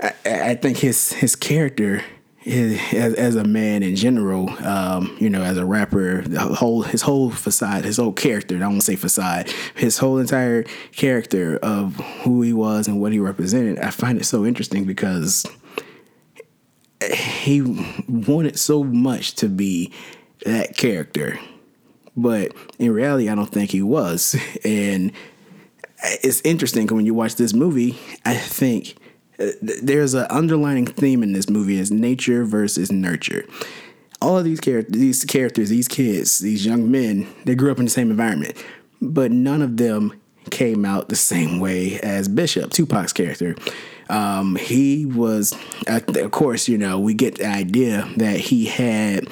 I, 0.01 0.13
I 0.25 0.55
think 0.55 0.79
his 0.79 1.13
his 1.15 1.35
character 1.37 2.05
as, 2.47 3.15
as 3.15 3.37
a 3.37 3.45
man 3.45 3.83
in 3.83 3.97
general, 3.97 4.51
um, 4.65 5.17
you 5.19 5.31
know, 5.31 5.43
as 5.43 5.57
a 5.57 5.65
rapper, 5.65 6.23
the 6.23 6.41
whole 6.41 6.83
his 6.83 7.03
whole 7.03 7.31
facade, 7.31 7.85
his 7.85 7.97
whole 7.97 8.13
character. 8.13 8.57
I 8.57 8.73
to 8.73 8.81
say 8.81 8.97
facade. 8.97 9.51
His 9.75 9.99
whole 9.99 10.19
entire 10.19 10.65
character 10.93 11.59
of 11.63 11.97
who 12.23 12.43
he 12.43 12.53
was 12.53 12.87
and 12.87 13.01
what 13.01 13.13
he 13.13 13.19
represented. 13.19 13.79
I 13.79 13.91
find 13.91 14.19
it 14.19 14.25
so 14.25 14.45
interesting 14.45 14.85
because 14.85 15.47
he 17.13 17.63
wanted 18.09 18.59
so 18.59 18.85
much 18.85 19.35
to 19.37 19.49
be 19.49 19.93
that 20.45 20.77
character, 20.77 21.39
but 22.17 22.53
in 22.79 22.93
reality, 22.93 23.29
I 23.29 23.35
don't 23.35 23.51
think 23.51 23.71
he 23.71 23.83
was. 23.83 24.37
And 24.65 25.13
it's 26.23 26.43
interesting 26.43 26.87
when 26.89 27.07
you 27.07 27.15
watch 27.15 27.37
this 27.37 27.55
movie. 27.55 27.99
I 28.25 28.35
think 28.35 28.97
there's 29.39 30.15
an 30.15 30.27
underlining 30.31 30.87
theme 30.87 31.23
in 31.23 31.33
this 31.33 31.49
movie 31.49 31.79
is 31.79 31.91
nature 31.91 32.45
versus 32.45 32.93
nurture. 32.93 33.45
All 34.23 34.39
of 34.39 34.45
these 34.45 34.61
characters, 34.61 34.97
these 34.97 35.25
characters, 35.25 35.69
these 35.69 35.89
kids, 35.89 36.39
these 36.39 36.65
young 36.65 36.91
men, 36.91 37.27
they 37.45 37.55
grew 37.55 37.71
up 37.71 37.79
in 37.79 37.85
the 37.85 37.91
same 37.91 38.11
environment, 38.11 38.63
but 39.03 39.31
none 39.31 39.61
of 39.61 39.77
them 39.77 40.19
came 40.51 40.85
out 40.85 41.09
the 41.09 41.17
same 41.17 41.59
way 41.59 41.99
as 42.01 42.29
Bishop, 42.29 42.71
Tupac's 42.71 43.13
character. 43.13 43.57
Um, 44.09 44.57
he 44.57 45.07
was, 45.07 45.53
of 45.87 46.31
course, 46.31 46.69
you 46.69 46.79
know, 46.79 47.01
we 47.01 47.15
get 47.15 47.39
the 47.39 47.47
idea 47.47 48.09
that 48.17 48.39
he 48.39 48.67
had 48.67 49.29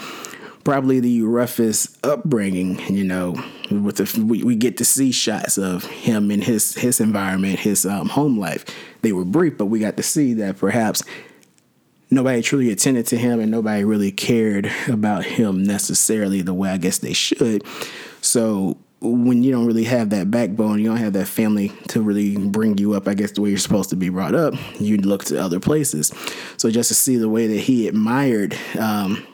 probably 0.65 1.01
the 1.01 1.23
roughest 1.23 1.99
upbringing. 2.05 2.79
You 2.93 3.05
know, 3.05 3.43
with 3.81 3.97
the 3.97 4.25
we, 4.25 4.43
we 4.43 4.57
get 4.57 4.77
to 4.79 4.85
see 4.85 5.13
shots 5.13 5.59
of 5.59 5.85
him 5.85 6.31
in 6.31 6.43
his 6.43 6.75
his 6.75 7.01
environment, 7.01 7.61
his 7.61 7.87
um, 7.87 8.09
home 8.09 8.39
life. 8.39 8.65
They 9.03 9.13
were 9.13 9.25
brief, 9.25 9.59
but 9.59 9.67
we 9.67 9.79
got 9.79 9.97
to 9.97 10.03
see 10.03 10.35
that 10.35 10.59
perhaps 10.59 11.03
nobody 12.11 12.43
truly 12.43 12.71
attended 12.71 13.07
to 13.07 13.17
him 13.17 13.41
and 13.41 13.51
nobody 13.51 13.85
really 13.85 14.13
cared 14.13 14.71
about 14.89 15.25
him 15.25 15.65
necessarily 15.65 16.43
the 16.43 16.55
way 16.55 16.71
I 16.71 16.77
guess 16.77 16.99
they 16.99 17.15
should. 17.15 17.65
So 18.21 18.77
when 19.01 19.43
you 19.43 19.51
don't 19.51 19.67
really 19.67 19.85
have 19.85 20.11
that 20.11 20.31
backbone, 20.31 20.79
you 20.79 20.89
don't 20.89 20.99
have 20.99 21.15
that 21.15 21.27
family 21.27 21.71
to 21.89 22.01
really 22.01 22.37
bring 22.37 22.79
you 22.79 22.93
up, 22.95 23.09
I 23.09 23.15
guess, 23.15 23.33
the 23.33 23.41
way 23.41 23.49
you're 23.51 23.59
supposed 23.59 23.91
to 23.91 23.97
be 23.97 24.11
brought 24.11 24.35
up, 24.35 24.55
you 24.79 24.97
look 24.99 25.25
to 25.25 25.43
other 25.43 25.59
places. 25.59 26.13
So 26.57 26.71
just 26.71 26.89
to 26.89 26.95
see 26.95 27.17
the 27.17 27.29
way 27.29 27.49
that 27.49 27.59
he 27.61 27.89
admired 27.89 28.57
um, 28.79 29.27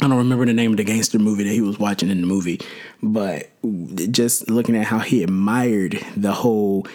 I 0.00 0.06
don't 0.06 0.18
remember 0.18 0.46
the 0.46 0.52
name 0.52 0.70
of 0.70 0.76
the 0.76 0.84
gangster 0.84 1.18
movie 1.18 1.44
that 1.44 1.52
he 1.52 1.60
was 1.60 1.78
watching 1.78 2.08
in 2.08 2.20
the 2.20 2.26
movie, 2.26 2.60
but 3.02 3.50
just 4.12 4.48
looking 4.48 4.76
at 4.76 4.84
how 4.84 5.00
he 5.00 5.24
admired 5.24 6.04
the 6.16 6.32
whole 6.32 6.86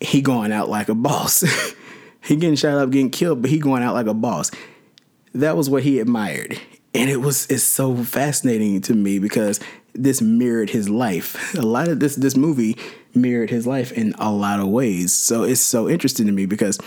he 0.00 0.22
going 0.22 0.52
out 0.52 0.68
like 0.68 0.88
a 0.88 0.94
boss. 0.94 1.44
he 2.22 2.36
getting 2.36 2.56
shot 2.56 2.78
up, 2.78 2.90
getting 2.90 3.10
killed, 3.10 3.42
but 3.42 3.50
he 3.50 3.58
going 3.58 3.82
out 3.82 3.94
like 3.94 4.06
a 4.06 4.14
boss. 4.14 4.50
That 5.34 5.56
was 5.56 5.68
what 5.68 5.82
he 5.82 6.00
admired. 6.00 6.58
And 6.94 7.10
it 7.10 7.16
was 7.16 7.46
it's 7.48 7.64
so 7.64 7.96
fascinating 7.96 8.80
to 8.82 8.94
me 8.94 9.18
because 9.18 9.60
this 9.94 10.22
mirrored 10.22 10.70
his 10.70 10.88
life. 10.88 11.54
A 11.54 11.62
lot 11.62 11.88
of 11.88 12.00
this 12.00 12.16
this 12.16 12.36
movie 12.36 12.76
mirrored 13.14 13.50
his 13.50 13.66
life 13.66 13.92
in 13.92 14.14
a 14.18 14.30
lot 14.32 14.60
of 14.60 14.68
ways. 14.68 15.12
So 15.12 15.42
it's 15.42 15.60
so 15.60 15.88
interesting 15.88 16.26
to 16.26 16.32
me 16.32 16.46
because 16.46 16.78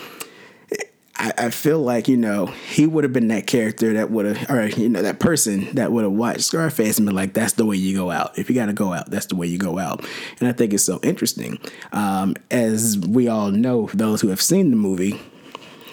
I, 1.17 1.33
I 1.37 1.49
feel 1.49 1.79
like 1.79 2.07
you 2.07 2.17
know 2.17 2.45
he 2.45 2.85
would 2.85 3.03
have 3.03 3.13
been 3.13 3.29
that 3.29 3.47
character 3.47 3.93
that 3.93 4.11
would 4.11 4.25
have, 4.25 4.49
or 4.49 4.67
you 4.67 4.89
know 4.89 5.01
that 5.01 5.19
person 5.19 5.73
that 5.75 5.91
would 5.91 6.03
have 6.03 6.13
watched 6.13 6.41
Scarface 6.41 6.97
and 6.97 7.05
been 7.05 7.15
like, 7.15 7.33
"That's 7.33 7.53
the 7.53 7.65
way 7.65 7.75
you 7.75 7.95
go 7.95 8.11
out. 8.11 8.37
If 8.37 8.49
you 8.49 8.55
got 8.55 8.67
to 8.67 8.73
go 8.73 8.93
out, 8.93 9.09
that's 9.09 9.25
the 9.27 9.35
way 9.35 9.47
you 9.47 9.57
go 9.57 9.79
out." 9.79 10.05
And 10.39 10.47
I 10.47 10.51
think 10.51 10.73
it's 10.73 10.83
so 10.83 10.99
interesting. 11.03 11.59
Um, 11.91 12.35
as 12.51 12.97
we 12.97 13.27
all 13.27 13.51
know, 13.51 13.89
those 13.93 14.21
who 14.21 14.29
have 14.29 14.41
seen 14.41 14.69
the 14.69 14.77
movie, 14.77 15.19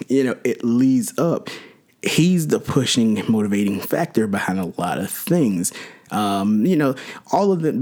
you 0.08 0.24
know, 0.24 0.36
it 0.44 0.62
leads 0.64 1.18
up. 1.18 1.48
He's 2.02 2.48
the 2.48 2.60
pushing, 2.60 3.22
motivating 3.28 3.80
factor 3.80 4.26
behind 4.26 4.58
a 4.58 4.72
lot 4.78 4.98
of 4.98 5.10
things. 5.10 5.72
Um, 6.14 6.64
you 6.64 6.76
know, 6.76 6.94
all 7.32 7.50
of 7.50 7.62
the, 7.62 7.72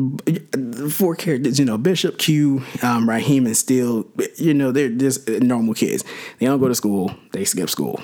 the, 0.52 0.88
four 0.90 1.14
characters, 1.14 1.58
you 1.58 1.64
know, 1.64 1.76
Bishop, 1.76 2.18
Q, 2.18 2.62
um, 2.82 3.08
Raheem, 3.08 3.46
and 3.46 3.56
Steel, 3.56 4.06
you 4.36 4.54
know, 4.54 4.72
they're 4.72 4.88
just 4.88 5.28
normal 5.28 5.74
kids. 5.74 6.02
They 6.38 6.46
don't 6.46 6.58
go 6.58 6.68
to 6.68 6.74
school, 6.74 7.14
they 7.32 7.44
skip 7.44 7.68
school. 7.68 8.00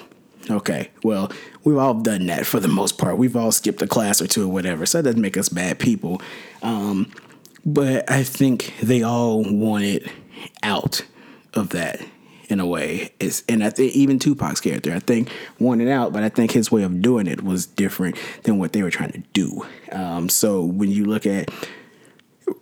Okay, 0.50 0.90
well, 1.02 1.30
we've 1.64 1.76
all 1.76 1.94
done 1.94 2.26
that 2.26 2.47
for 2.47 2.58
the 2.61 2.68
most 2.68 2.97
part. 2.99 3.18
We've 3.18 3.37
all 3.37 3.52
skipped 3.52 3.82
a 3.82 3.87
class 3.87 4.23
or 4.23 4.26
two 4.26 4.44
or 4.44 4.49
whatever, 4.49 4.87
so 4.87 4.99
that 4.99 5.11
doesn't 5.11 5.20
make 5.20 5.37
us 5.37 5.49
bad 5.49 5.78
people. 5.78 6.23
Um, 6.62 7.12
but 7.64 8.11
I 8.11 8.23
think 8.23 8.75
they 8.82 9.02
all 9.02 9.42
wanted 9.44 10.11
out 10.62 11.02
of 11.54 11.70
that 11.70 12.00
in 12.49 12.61
a 12.61 12.67
way. 12.67 13.12
It's, 13.21 13.45
and 13.49 13.62
I 13.62 13.71
think 13.71 13.93
even 13.93 14.19
Tupac's 14.19 14.61
character, 14.61 14.93
I 14.93 14.99
think, 14.99 15.31
wanted 15.59 15.88
out, 15.88 16.12
but 16.12 16.23
I 16.23 16.28
think 16.28 16.50
his 16.52 16.73
way 16.73 16.83
of 16.83 17.00
doing 17.02 17.26
it 17.26 17.43
was 17.43 17.67
different 17.67 18.17
than 18.45 18.59
what 18.59 18.73
they 18.73 18.83
were 18.83 18.90
trying 18.90 19.12
to 19.12 19.23
do. 19.33 19.67
Um, 19.93 20.28
so 20.28 20.62
when 20.62 20.90
you 20.90 21.05
look 21.05 21.26
at 21.26 21.50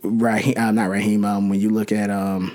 Raheem, 0.03 0.55
uh, 0.57 0.73
not 0.73 0.91
Raheem, 0.91 1.25
um, 1.25 1.49
when 1.49 1.61
you 1.61 1.71
look 1.71 1.93
at 1.93 2.11
um, 2.11 2.55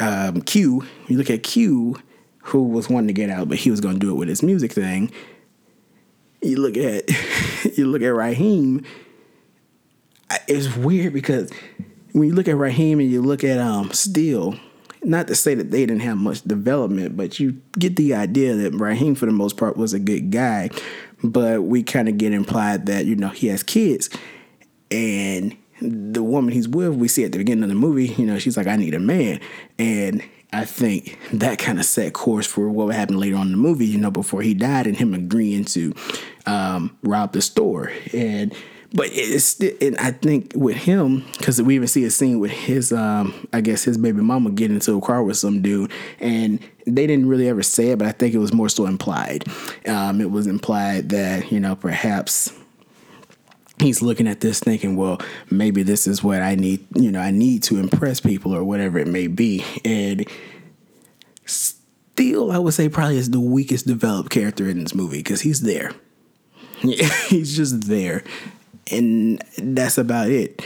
um, 0.00 0.40
Q, 0.42 0.86
you 1.08 1.18
look 1.18 1.30
at 1.30 1.42
Q, 1.42 2.00
who 2.44 2.64
was 2.64 2.88
wanting 2.88 3.08
to 3.08 3.12
get 3.12 3.30
out, 3.30 3.48
but 3.48 3.58
he 3.58 3.70
was 3.70 3.80
going 3.80 3.94
to 3.94 4.00
do 4.00 4.10
it 4.10 4.14
with 4.14 4.28
his 4.28 4.42
music 4.42 4.72
thing. 4.72 5.10
You 6.42 6.58
look 6.58 6.76
at 6.76 7.08
you 7.78 7.86
look 7.86 8.02
at 8.02 8.08
Raheem. 8.08 8.84
It's 10.48 10.74
weird 10.76 11.12
because 11.12 11.50
when 12.12 12.28
you 12.28 12.34
look 12.34 12.48
at 12.48 12.56
Raheem 12.56 13.00
and 13.00 13.10
you 13.10 13.22
look 13.22 13.44
at 13.44 13.58
um 13.58 13.92
Steel, 13.92 14.58
not 15.04 15.26
to 15.28 15.34
say 15.34 15.54
that 15.54 15.70
they 15.70 15.86
didn't 15.86 16.02
have 16.02 16.16
much 16.16 16.42
development, 16.42 17.16
but 17.16 17.38
you 17.38 17.60
get 17.78 17.96
the 17.96 18.14
idea 18.14 18.54
that 18.54 18.74
Raheem, 18.74 19.14
for 19.14 19.26
the 19.26 19.32
most 19.32 19.56
part, 19.56 19.76
was 19.76 19.92
a 19.92 19.98
good 19.98 20.30
guy. 20.30 20.70
But 21.22 21.62
we 21.62 21.82
kind 21.82 22.08
of 22.08 22.18
get 22.18 22.32
implied 22.32 22.86
that, 22.86 23.06
you 23.06 23.16
know, 23.16 23.28
he 23.28 23.46
has 23.48 23.62
kids. 23.62 24.10
And 24.90 25.56
the 25.80 26.22
woman 26.22 26.52
he's 26.52 26.68
with, 26.68 26.94
we 26.94 27.08
see 27.08 27.24
at 27.24 27.32
the 27.32 27.38
beginning 27.38 27.64
of 27.64 27.70
the 27.70 27.74
movie, 27.74 28.08
you 28.08 28.26
know, 28.26 28.38
she's 28.38 28.56
like, 28.56 28.66
I 28.66 28.76
need 28.76 28.94
a 28.94 29.00
man. 29.00 29.40
And 29.78 30.22
I 30.52 30.64
think 30.64 31.18
that 31.32 31.58
kind 31.58 31.78
of 31.78 31.84
set 31.84 32.12
course 32.12 32.46
for 32.46 32.68
what 32.68 32.86
would 32.86 32.94
happen 32.94 33.18
later 33.18 33.36
on 33.36 33.46
in 33.46 33.52
the 33.52 33.58
movie, 33.58 33.86
you 33.86 33.98
know, 33.98 34.10
before 34.10 34.42
he 34.42 34.54
died 34.54 34.86
and 34.86 34.96
him 34.96 35.12
agreeing 35.12 35.64
to 35.66 35.92
um, 36.46 36.96
rob 37.02 37.32
the 37.32 37.42
store. 37.42 37.90
And 38.12 38.54
but 38.94 39.08
it's 39.10 39.58
and 39.60 39.98
I 39.98 40.12
think 40.12 40.52
with 40.54 40.76
him 40.76 41.24
because 41.36 41.60
we 41.60 41.74
even 41.74 41.88
see 41.88 42.04
a 42.04 42.10
scene 42.10 42.38
with 42.38 42.52
his 42.52 42.92
um 42.92 43.48
I 43.52 43.60
guess 43.60 43.82
his 43.82 43.98
baby 43.98 44.22
mama 44.22 44.52
getting 44.52 44.76
into 44.76 44.96
a 44.96 45.00
car 45.00 45.22
with 45.22 45.36
some 45.36 45.60
dude 45.60 45.90
and 46.20 46.60
they 46.86 47.06
didn't 47.06 47.28
really 47.28 47.48
ever 47.48 47.62
say 47.62 47.90
it 47.90 47.98
but 47.98 48.06
I 48.06 48.12
think 48.12 48.34
it 48.34 48.38
was 48.38 48.52
more 48.52 48.68
so 48.68 48.86
implied. 48.86 49.44
Um 49.86 50.20
it 50.20 50.30
was 50.30 50.46
implied 50.46 51.08
that 51.08 51.50
you 51.50 51.58
know 51.58 51.74
perhaps 51.74 52.52
he's 53.80 54.00
looking 54.00 54.28
at 54.28 54.40
this 54.40 54.60
thinking 54.60 54.94
well 54.94 55.20
maybe 55.50 55.82
this 55.82 56.06
is 56.06 56.22
what 56.22 56.40
I 56.40 56.54
need 56.54 56.86
you 56.94 57.10
know 57.10 57.20
I 57.20 57.32
need 57.32 57.64
to 57.64 57.78
impress 57.78 58.20
people 58.20 58.54
or 58.54 58.62
whatever 58.62 58.98
it 58.98 59.08
may 59.08 59.26
be. 59.26 59.64
And 59.84 60.24
still 61.46 62.52
I 62.52 62.58
would 62.58 62.74
say 62.74 62.88
probably 62.88 63.16
is 63.16 63.30
the 63.30 63.40
weakest 63.40 63.88
developed 63.88 64.30
character 64.30 64.68
in 64.68 64.78
this 64.78 64.94
movie 64.94 65.18
because 65.18 65.40
he's 65.40 65.62
there. 65.62 65.92
He's 67.28 67.56
just 67.56 67.88
there 67.88 68.24
and 68.90 69.42
that's 69.58 69.98
about 69.98 70.30
it. 70.30 70.62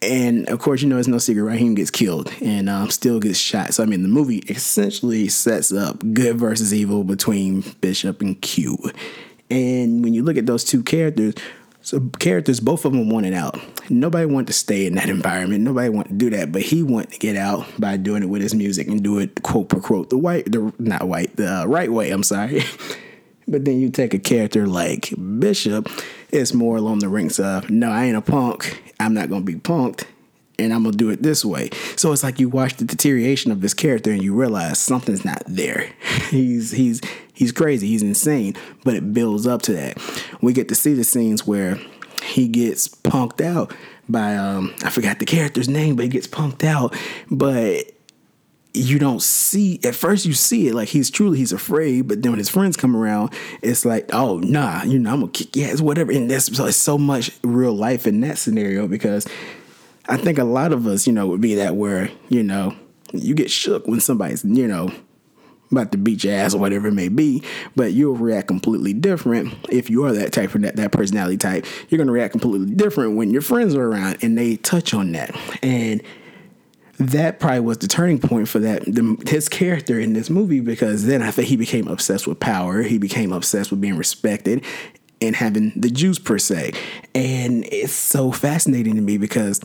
And 0.00 0.48
of 0.48 0.58
course, 0.58 0.82
you 0.82 0.88
know 0.88 0.98
it's 0.98 1.06
no 1.06 1.18
secret. 1.18 1.44
Raheem 1.44 1.74
gets 1.74 1.90
killed 1.90 2.32
and 2.40 2.68
um, 2.68 2.90
still 2.90 3.20
gets 3.20 3.38
shot. 3.38 3.72
So 3.72 3.82
I 3.82 3.86
mean, 3.86 4.02
the 4.02 4.08
movie 4.08 4.38
essentially 4.48 5.28
sets 5.28 5.72
up 5.72 6.02
good 6.12 6.36
versus 6.38 6.74
evil 6.74 7.04
between 7.04 7.62
Bishop 7.80 8.20
and 8.20 8.40
Q. 8.40 8.76
And 9.48 10.02
when 10.02 10.12
you 10.12 10.24
look 10.24 10.36
at 10.36 10.46
those 10.46 10.64
two 10.64 10.82
characters, 10.82 11.34
so 11.82 12.00
characters, 12.18 12.60
both 12.60 12.84
of 12.84 12.92
them 12.92 13.10
wanted 13.10 13.34
out. 13.34 13.60
Nobody 13.90 14.24
wanted 14.24 14.46
to 14.48 14.52
stay 14.52 14.86
in 14.86 14.94
that 14.94 15.08
environment. 15.08 15.64
Nobody 15.64 15.88
wanted 15.88 16.10
to 16.10 16.14
do 16.14 16.30
that, 16.30 16.52
but 16.52 16.62
he 16.62 16.82
wanted 16.82 17.12
to 17.12 17.18
get 17.18 17.36
out 17.36 17.66
by 17.78 17.96
doing 17.96 18.22
it 18.22 18.26
with 18.26 18.40
his 18.40 18.54
music 18.54 18.86
and 18.86 19.02
do 19.02 19.18
it 19.18 19.42
quote 19.42 19.68
per 19.68 19.80
quote 19.80 20.08
the 20.08 20.18
white, 20.18 20.50
the 20.50 20.72
not 20.78 21.06
white, 21.06 21.36
the 21.36 21.64
right 21.66 21.92
way. 21.92 22.10
I'm 22.10 22.22
sorry. 22.22 22.62
but 23.48 23.64
then 23.64 23.80
you 23.80 23.90
take 23.90 24.14
a 24.14 24.18
character 24.18 24.66
like 24.66 25.12
Bishop 25.38 25.88
it's 26.32 26.54
more 26.54 26.76
along 26.76 27.00
the 27.00 27.08
rings 27.08 27.38
of, 27.38 27.70
no, 27.70 27.90
I 27.90 28.06
ain't 28.06 28.16
a 28.16 28.22
punk. 28.22 28.82
I'm 28.98 29.14
not 29.14 29.28
going 29.28 29.44
to 29.44 29.52
be 29.52 29.58
punked. 29.58 30.04
And 30.58 30.72
I'm 30.72 30.82
going 30.82 30.92
to 30.92 30.98
do 30.98 31.10
it 31.10 31.22
this 31.22 31.44
way. 31.44 31.70
So 31.96 32.12
it's 32.12 32.22
like 32.22 32.38
you 32.38 32.48
watch 32.48 32.74
the 32.74 32.84
deterioration 32.84 33.50
of 33.50 33.62
this 33.62 33.74
character 33.74 34.12
and 34.12 34.22
you 34.22 34.34
realize 34.34 34.78
something's 34.78 35.24
not 35.24 35.42
there. 35.46 35.92
he's, 36.30 36.70
he's, 36.72 37.00
he's 37.32 37.52
crazy. 37.52 37.88
He's 37.88 38.02
insane. 38.02 38.54
But 38.84 38.94
it 38.94 39.12
builds 39.12 39.46
up 39.46 39.62
to 39.62 39.72
that. 39.72 39.98
We 40.40 40.52
get 40.52 40.68
to 40.68 40.74
see 40.74 40.94
the 40.94 41.04
scenes 41.04 41.46
where 41.46 41.78
he 42.22 42.48
gets 42.48 42.88
punked 42.88 43.40
out 43.44 43.74
by 44.08 44.36
um 44.36 44.74
I 44.84 44.90
forgot 44.90 45.18
the 45.18 45.26
character's 45.26 45.68
name, 45.68 45.96
but 45.96 46.04
he 46.04 46.08
gets 46.08 46.26
punked 46.26 46.64
out. 46.64 46.94
But 47.30 47.92
you 48.74 48.98
don't 48.98 49.22
see 49.22 49.78
at 49.84 49.94
first 49.94 50.24
you 50.24 50.32
see 50.32 50.68
it 50.68 50.74
like 50.74 50.88
he's 50.88 51.10
truly 51.10 51.38
he's 51.38 51.52
afraid 51.52 52.08
but 52.08 52.22
then 52.22 52.32
when 52.32 52.38
his 52.38 52.48
friends 52.48 52.76
come 52.76 52.96
around 52.96 53.32
it's 53.60 53.84
like 53.84 54.08
oh 54.14 54.38
nah 54.38 54.82
you 54.84 54.98
know 54.98 55.12
i'm 55.12 55.20
gonna 55.20 55.32
kick 55.32 55.54
your 55.54 55.68
ass 55.68 55.80
whatever 55.80 56.10
and 56.10 56.30
that's 56.30 56.54
so, 56.56 56.70
so 56.70 56.96
much 56.96 57.30
real 57.42 57.74
life 57.74 58.06
in 58.06 58.20
that 58.20 58.38
scenario 58.38 58.86
because 58.88 59.26
i 60.08 60.16
think 60.16 60.38
a 60.38 60.44
lot 60.44 60.72
of 60.72 60.86
us 60.86 61.06
you 61.06 61.12
know 61.12 61.26
would 61.26 61.40
be 61.40 61.54
that 61.54 61.76
where 61.76 62.10
you 62.28 62.42
know 62.42 62.74
you 63.12 63.34
get 63.34 63.50
shook 63.50 63.86
when 63.86 64.00
somebody's 64.00 64.44
you 64.44 64.66
know 64.66 64.90
about 65.72 65.90
to 65.90 65.98
beat 65.98 66.22
your 66.22 66.34
ass 66.34 66.54
or 66.54 66.58
whatever 66.58 66.88
it 66.88 66.92
may 66.92 67.08
be, 67.08 67.42
but 67.74 67.92
you'll 67.92 68.14
react 68.14 68.46
completely 68.46 68.92
different 68.92 69.52
if 69.70 69.88
you 69.90 70.04
are 70.04 70.12
that 70.12 70.32
type 70.32 70.54
of 70.54 70.60
that, 70.62 70.76
that 70.76 70.92
personality 70.92 71.38
type. 71.38 71.66
You're 71.88 71.98
gonna 71.98 72.12
react 72.12 72.32
completely 72.32 72.74
different 72.74 73.16
when 73.16 73.30
your 73.30 73.42
friends 73.42 73.74
are 73.74 73.82
around 73.82 74.18
and 74.22 74.36
they 74.36 74.56
touch 74.56 74.94
on 74.94 75.12
that. 75.12 75.34
And 75.62 76.02
that 77.10 77.40
probably 77.40 77.60
was 77.60 77.78
the 77.78 77.88
turning 77.88 78.18
point 78.18 78.48
for 78.48 78.58
that 78.58 78.84
the, 78.84 79.22
his 79.26 79.48
character 79.48 79.98
in 79.98 80.12
this 80.12 80.30
movie 80.30 80.60
because 80.60 81.06
then 81.06 81.22
I 81.22 81.30
think 81.30 81.48
he 81.48 81.56
became 81.56 81.88
obsessed 81.88 82.26
with 82.26 82.40
power. 82.40 82.82
He 82.82 82.98
became 82.98 83.32
obsessed 83.32 83.70
with 83.70 83.80
being 83.80 83.96
respected 83.96 84.64
and 85.20 85.36
having 85.36 85.72
the 85.76 85.90
juice 85.90 86.18
per 86.18 86.38
se. 86.38 86.72
And 87.14 87.64
it's 87.66 87.92
so 87.92 88.32
fascinating 88.32 88.96
to 88.96 89.00
me 89.00 89.18
because 89.18 89.60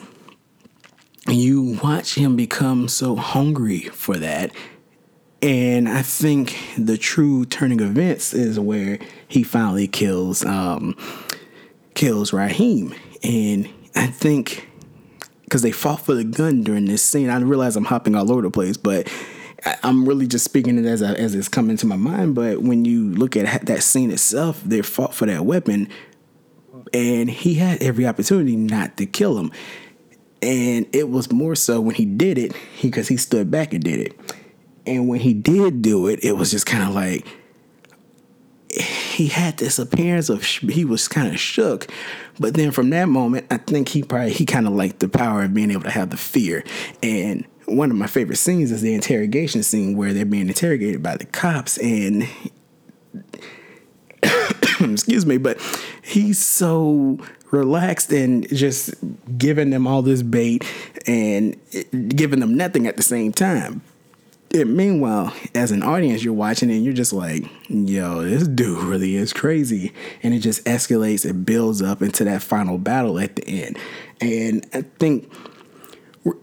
you 1.28 1.78
watch 1.84 2.16
him 2.16 2.36
become 2.36 2.88
so 2.88 3.16
hungry 3.16 3.82
for 3.82 4.18
that. 4.18 4.52
And 5.42 5.88
I 5.88 6.02
think 6.02 6.58
the 6.78 6.98
true 6.98 7.46
turning 7.46 7.80
events 7.80 8.34
is 8.34 8.60
where 8.60 9.00
he 9.28 9.44
finally 9.44 9.88
kills 9.88 10.44
um, 10.46 10.96
kills 11.94 12.34
Raheem. 12.34 12.94
And 13.24 13.70
I 13.96 14.08
think 14.08 14.67
because 15.48 15.62
they 15.62 15.72
fought 15.72 16.02
for 16.02 16.14
the 16.14 16.26
gun 16.26 16.62
during 16.62 16.86
this 16.86 17.02
scene. 17.02 17.30
I 17.30 17.40
realize 17.40 17.78
I'm 17.78 17.86
hopping 17.86 18.16
all 18.16 18.30
over 18.30 18.42
the 18.42 18.52
place, 18.52 18.76
but 18.76 19.10
I'm 19.82 20.06
really 20.06 20.28
just 20.28 20.44
speaking 20.44 20.78
it 20.78 20.86
as 20.86 21.02
I, 21.02 21.14
as 21.14 21.34
it's 21.34 21.48
coming 21.48 21.78
to 21.78 21.88
my 21.88 21.96
mind. 21.96 22.36
But 22.36 22.62
when 22.62 22.84
you 22.84 23.14
look 23.14 23.38
at 23.38 23.66
that 23.66 23.82
scene 23.82 24.12
itself, 24.12 24.62
they 24.66 24.82
fought 24.82 25.14
for 25.14 25.26
that 25.26 25.46
weapon, 25.46 25.88
and 26.94 27.30
he 27.30 27.54
had 27.54 27.82
every 27.82 28.06
opportunity 28.06 28.58
not 28.58 28.98
to 28.98 29.06
kill 29.06 29.38
him. 29.40 29.52
And 30.42 30.86
it 30.94 31.10
was 31.10 31.32
more 31.32 31.56
so 31.56 31.80
when 31.80 31.96
he 31.96 32.06
did 32.06 32.38
it, 32.38 32.54
because 32.82 33.08
he, 33.08 33.16
he 33.16 33.18
stood 33.18 33.50
back 33.50 33.74
and 33.74 33.82
did 33.82 34.02
it. 34.02 34.20
And 34.86 35.08
when 35.08 35.22
he 35.22 35.34
did 35.34 35.82
do 35.82 36.08
it, 36.08 36.24
it 36.24 36.34
was 36.34 36.52
just 36.52 36.66
kind 36.66 36.84
of 36.84 36.94
like 36.94 37.26
he 39.18 39.26
had 39.26 39.58
this 39.58 39.80
appearance 39.80 40.30
of 40.30 40.46
sh- 40.46 40.64
he 40.70 40.86
was 40.86 41.08
kind 41.08 41.28
of 41.28 41.40
shook. 41.40 41.88
But 42.40 42.54
then 42.54 42.70
from 42.70 42.92
that 42.92 43.10
moment 43.10 43.48
i 43.50 43.58
think 43.58 43.90
he 43.90 44.04
probably 44.04 44.32
he 44.32 44.46
kind 44.46 44.68
of 44.68 44.74
liked 44.74 45.00
the 45.00 45.10
power 45.10 45.44
of 45.44 45.56
being 45.56 45.72
able 45.72 45.84
to 45.84 45.90
have 45.90 46.12
the 46.12 46.18
fear. 46.18 46.64
And 47.02 47.44
one 47.66 47.90
of 47.90 47.98
my 47.98 48.06
favorite 48.06 48.36
scenes 48.36 48.72
is 48.72 48.84
the 48.84 48.94
interrogation 48.94 49.64
scene 49.64 49.98
where 49.98 50.14
they're 50.14 50.24
being 50.24 50.48
interrogated 50.48 51.02
by 51.02 51.18
the 51.18 51.26
cops 51.26 51.80
and 51.80 52.28
excuse 54.80 55.26
me 55.26 55.38
but 55.38 55.60
he's 56.04 56.38
so 56.38 57.18
relaxed 57.52 58.12
and 58.12 58.48
just 58.50 58.94
giving 59.38 59.72
them 59.72 59.88
all 59.88 60.02
this 60.02 60.22
bait 60.22 60.64
and 61.08 61.60
giving 62.10 62.40
them 62.40 62.56
nothing 62.56 62.88
at 62.88 62.96
the 62.98 63.04
same 63.04 63.34
time 63.34 63.82
and 64.54 64.76
meanwhile, 64.76 65.34
as 65.54 65.72
an 65.72 65.84
audience, 65.84 66.24
you're 66.24 66.34
watching 66.34 66.70
it 66.70 66.76
and 66.76 66.86
you're 66.86 66.94
just 66.94 67.14
like, 67.14 67.44
yo, 67.68 68.24
this 68.24 68.48
dude 68.48 68.84
really 68.84 69.16
is 69.16 69.34
crazy. 69.34 69.94
And 70.24 70.34
it 70.34 70.40
just 70.40 70.64
escalates, 70.66 71.30
it 71.30 71.46
builds 71.46 71.82
up 71.82 72.02
into 72.02 72.24
that 72.24 72.42
final 72.42 72.78
battle 72.78 73.20
at 73.20 73.36
the 73.36 73.48
end. 73.66 73.78
And 74.22 74.66
I 74.74 74.82
think 75.00 75.32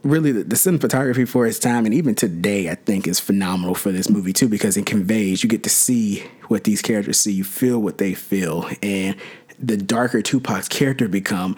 really 0.02 0.32
the, 0.32 0.44
the 0.44 0.56
cinematography 0.56 1.26
for 1.26 1.46
its 1.46 1.58
time 1.58 1.84
and 1.84 1.94
even 1.94 2.14
today, 2.14 2.70
I 2.70 2.74
think 2.74 3.06
is 3.06 3.20
phenomenal 3.20 3.74
for 3.74 3.90
this 3.90 4.10
movie 4.10 4.32
too, 4.32 4.48
because 4.48 4.76
it 4.76 4.86
conveys, 4.86 5.42
you 5.42 5.48
get 5.48 5.62
to 5.64 5.70
see 5.70 6.24
what 6.48 6.64
these 6.64 6.82
characters 6.82 7.20
see, 7.20 7.32
you 7.32 7.44
feel 7.44 7.80
what 7.80 7.98
they 7.98 8.14
feel. 8.14 8.68
And 8.82 9.16
the 9.58 9.76
darker 9.76 10.20
Tupac's 10.20 10.68
character 10.68 11.08
become, 11.08 11.56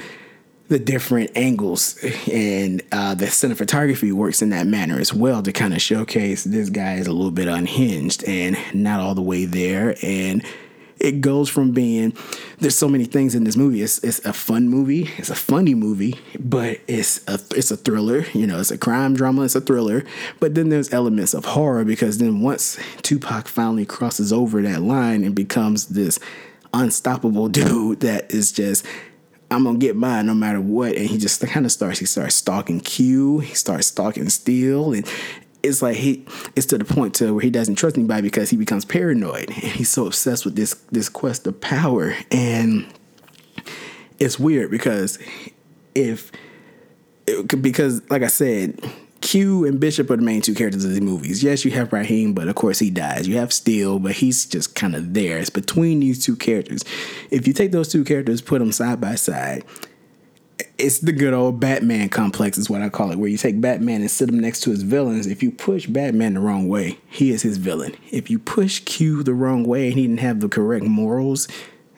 the 0.68 0.78
different 0.78 1.30
angles 1.36 1.96
and 2.30 2.82
uh, 2.90 3.14
the 3.14 3.26
cinematography 3.26 4.12
works 4.12 4.42
in 4.42 4.50
that 4.50 4.66
manner 4.66 4.98
as 4.98 5.14
well 5.14 5.42
to 5.42 5.52
kind 5.52 5.72
of 5.72 5.80
showcase 5.80 6.44
this 6.44 6.70
guy 6.70 6.94
is 6.94 7.06
a 7.06 7.12
little 7.12 7.30
bit 7.30 7.46
unhinged 7.46 8.24
and 8.24 8.56
not 8.74 8.98
all 8.98 9.14
the 9.14 9.22
way 9.22 9.44
there. 9.44 9.94
And 10.02 10.44
it 10.98 11.20
goes 11.20 11.48
from 11.48 11.72
being 11.72 12.16
there's 12.58 12.74
so 12.74 12.88
many 12.88 13.04
things 13.04 13.34
in 13.34 13.44
this 13.44 13.56
movie. 13.56 13.82
It's, 13.82 13.98
it's 14.02 14.24
a 14.24 14.32
fun 14.32 14.68
movie. 14.68 15.10
It's 15.18 15.30
a 15.30 15.36
funny 15.36 15.74
movie 15.74 16.18
but 16.40 16.80
it's 16.88 17.26
a 17.28 17.38
it's 17.54 17.70
a 17.70 17.76
thriller. 17.76 18.24
You 18.32 18.46
know 18.48 18.58
it's 18.58 18.72
a 18.72 18.78
crime 18.78 19.14
drama 19.14 19.42
it's 19.42 19.54
a 19.54 19.60
thriller. 19.60 20.04
But 20.40 20.56
then 20.56 20.70
there's 20.70 20.92
elements 20.92 21.32
of 21.32 21.44
horror 21.44 21.84
because 21.84 22.18
then 22.18 22.40
once 22.40 22.76
Tupac 23.02 23.46
finally 23.46 23.86
crosses 23.86 24.32
over 24.32 24.62
that 24.62 24.82
line 24.82 25.22
and 25.22 25.34
becomes 25.34 25.86
this 25.86 26.18
unstoppable 26.74 27.48
dude 27.50 28.00
that 28.00 28.32
is 28.32 28.50
just 28.50 28.84
I'm 29.50 29.64
gonna 29.64 29.78
get 29.78 29.96
mine 29.96 30.26
no 30.26 30.34
matter 30.34 30.60
what. 30.60 30.96
And 30.96 31.06
he 31.06 31.18
just 31.18 31.40
kind 31.46 31.66
of 31.66 31.72
starts. 31.72 31.98
He 31.98 32.06
starts 32.06 32.34
stalking 32.34 32.80
Q. 32.80 33.40
He 33.40 33.54
starts 33.54 33.86
stalking 33.88 34.28
Steel, 34.28 34.92
and 34.92 35.06
it's 35.62 35.82
like 35.82 35.96
he. 35.96 36.24
It's 36.54 36.66
to 36.66 36.78
the 36.78 36.84
point 36.84 37.14
to 37.16 37.34
where 37.34 37.42
he 37.42 37.50
doesn't 37.50 37.76
trust 37.76 37.96
anybody 37.96 38.22
because 38.22 38.50
he 38.50 38.56
becomes 38.56 38.84
paranoid, 38.84 39.48
and 39.48 39.72
he's 39.72 39.90
so 39.90 40.06
obsessed 40.06 40.44
with 40.44 40.56
this 40.56 40.74
this 40.90 41.08
quest 41.08 41.46
of 41.46 41.60
power. 41.60 42.14
And 42.30 42.86
it's 44.18 44.38
weird 44.38 44.70
because 44.70 45.18
if 45.94 46.32
it, 47.26 47.62
because 47.62 48.02
like 48.10 48.22
I 48.22 48.28
said, 48.28 48.80
Q 49.26 49.64
and 49.64 49.80
Bishop 49.80 50.08
are 50.08 50.16
the 50.16 50.22
main 50.22 50.40
two 50.40 50.54
characters 50.54 50.84
of 50.84 50.94
the 50.94 51.00
movies. 51.00 51.42
Yes, 51.42 51.64
you 51.64 51.72
have 51.72 51.92
Raheem, 51.92 52.32
but 52.32 52.46
of 52.46 52.54
course 52.54 52.78
he 52.78 52.90
dies. 52.90 53.26
You 53.26 53.38
have 53.38 53.52
Steel, 53.52 53.98
but 53.98 54.12
he's 54.12 54.46
just 54.46 54.76
kind 54.76 54.94
of 54.94 55.14
there. 55.14 55.38
It's 55.38 55.50
between 55.50 55.98
these 55.98 56.24
two 56.24 56.36
characters. 56.36 56.84
If 57.32 57.48
you 57.48 57.52
take 57.52 57.72
those 57.72 57.88
two 57.88 58.04
characters, 58.04 58.40
put 58.40 58.60
them 58.60 58.70
side 58.70 59.00
by 59.00 59.16
side, 59.16 59.64
it's 60.78 61.00
the 61.00 61.10
good 61.10 61.34
old 61.34 61.58
Batman 61.58 62.08
complex, 62.08 62.56
is 62.56 62.70
what 62.70 62.82
I 62.82 62.88
call 62.88 63.10
it, 63.10 63.18
where 63.18 63.28
you 63.28 63.36
take 63.36 63.60
Batman 63.60 64.00
and 64.00 64.08
sit 64.08 64.28
him 64.28 64.38
next 64.38 64.60
to 64.60 64.70
his 64.70 64.84
villains. 64.84 65.26
If 65.26 65.42
you 65.42 65.50
push 65.50 65.88
Batman 65.88 66.34
the 66.34 66.40
wrong 66.40 66.68
way, 66.68 67.00
he 67.10 67.32
is 67.32 67.42
his 67.42 67.56
villain. 67.56 67.96
If 68.12 68.30
you 68.30 68.38
push 68.38 68.78
Q 68.84 69.24
the 69.24 69.34
wrong 69.34 69.64
way 69.64 69.88
and 69.88 69.98
he 69.98 70.02
didn't 70.02 70.20
have 70.20 70.38
the 70.38 70.48
correct 70.48 70.84
morals, 70.84 71.48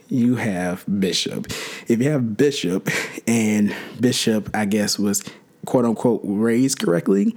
you 0.09 0.37
have 0.37 0.83
Bishop. 0.99 1.49
If 1.89 2.01
you 2.01 2.09
have 2.09 2.39
Bishop 2.39 2.89
and 3.27 3.77
Bishop, 4.01 4.49
I 4.55 4.65
guess, 4.65 4.99
was 4.99 5.23
quote 5.69 5.85
unquote 5.85 6.23
raised 6.25 6.81
correctly 6.81 7.37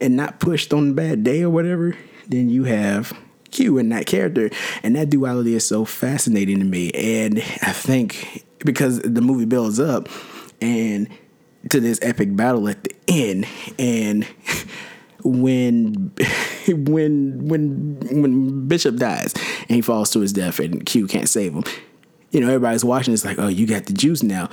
and 0.00 0.16
not 0.16 0.40
pushed 0.40 0.72
on 0.72 0.90
a 0.90 0.94
bad 0.94 1.22
day 1.22 1.42
or 1.42 1.50
whatever, 1.50 1.94
then 2.26 2.48
you 2.48 2.64
have 2.64 3.12
Q 3.50 3.76
in 3.76 3.90
that 3.90 4.06
character. 4.06 4.48
And 4.82 4.96
that 4.96 5.10
duality 5.10 5.54
is 5.54 5.66
so 5.66 5.84
fascinating 5.84 6.60
to 6.60 6.64
me. 6.64 6.90
And 6.92 7.38
I 7.60 7.72
think 7.72 8.46
because 8.64 9.00
the 9.00 9.20
movie 9.20 9.44
builds 9.44 9.78
up 9.78 10.08
and 10.62 11.08
to 11.68 11.78
this 11.78 11.98
epic 12.00 12.34
battle 12.34 12.68
at 12.70 12.82
the 12.84 12.94
end 13.06 13.46
and 13.78 14.26
when 15.22 16.10
when 16.68 17.48
when 17.48 18.00
when 18.22 18.66
Bishop 18.66 18.96
dies 18.96 19.34
and 19.68 19.76
he 19.76 19.82
falls 19.82 20.10
to 20.12 20.20
his 20.20 20.32
death 20.32 20.58
and 20.58 20.86
Q 20.86 21.06
can't 21.06 21.28
save 21.28 21.52
him. 21.52 21.64
You 22.30 22.40
know, 22.40 22.46
everybody's 22.46 22.82
watching. 22.82 23.12
It's 23.12 23.26
like, 23.26 23.38
oh, 23.38 23.48
you 23.48 23.66
got 23.66 23.84
the 23.84 23.92
juice 23.92 24.22
now, 24.22 24.48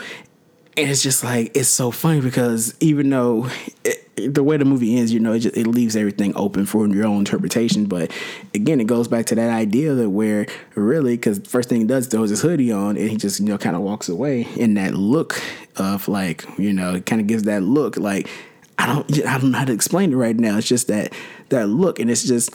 and 0.77 0.89
it's 0.89 1.03
just 1.03 1.23
like 1.23 1.55
it's 1.55 1.69
so 1.69 1.91
funny 1.91 2.21
because 2.21 2.73
even 2.79 3.10
though 3.10 3.49
it, 3.84 4.34
the 4.34 4.43
way 4.43 4.58
the 4.58 4.65
movie 4.65 4.97
ends, 4.97 5.13
you 5.13 5.19
know, 5.19 5.34
it, 5.34 5.39
just, 5.39 5.58
it 5.58 5.67
leaves 5.67 5.95
everything 5.95 6.34
open 6.36 6.65
for 6.65 6.88
your 6.88 7.05
own 7.05 7.19
interpretation. 7.19 7.86
But 7.86 8.12
again, 8.53 8.79
it 8.79 8.88
goes 8.88 9.08
back 9.08 9.25
to 9.27 9.36
that 9.36 9.49
idea 9.49 9.93
that 9.93 10.10
where 10.10 10.45
really, 10.75 11.15
because 11.15 11.39
first 11.39 11.69
thing 11.69 11.82
he 11.82 11.88
does 11.88 12.08
throws 12.08 12.29
his 12.29 12.41
hoodie 12.41 12.71
on 12.71 12.97
and 12.97 13.10
he 13.10 13.17
just 13.17 13.39
you 13.39 13.47
know 13.47 13.58
kind 13.58 13.75
of 13.75 13.82
walks 13.82 14.10
away 14.10 14.47
in 14.55 14.75
that 14.75 14.93
look 14.93 15.41
of 15.77 16.08
like 16.08 16.45
you 16.58 16.73
know, 16.73 16.95
it 16.95 17.05
kind 17.05 17.21
of 17.21 17.27
gives 17.27 17.43
that 17.43 17.63
look 17.63 17.97
like 17.97 18.29
I 18.77 18.86
don't 18.86 19.25
I 19.25 19.38
don't 19.38 19.51
know 19.51 19.58
how 19.60 19.65
to 19.65 19.73
explain 19.73 20.13
it 20.13 20.15
right 20.15 20.36
now. 20.36 20.58
It's 20.58 20.67
just 20.67 20.88
that 20.88 21.13
that 21.49 21.67
look, 21.67 21.99
and 21.99 22.10
it's 22.10 22.23
just 22.23 22.53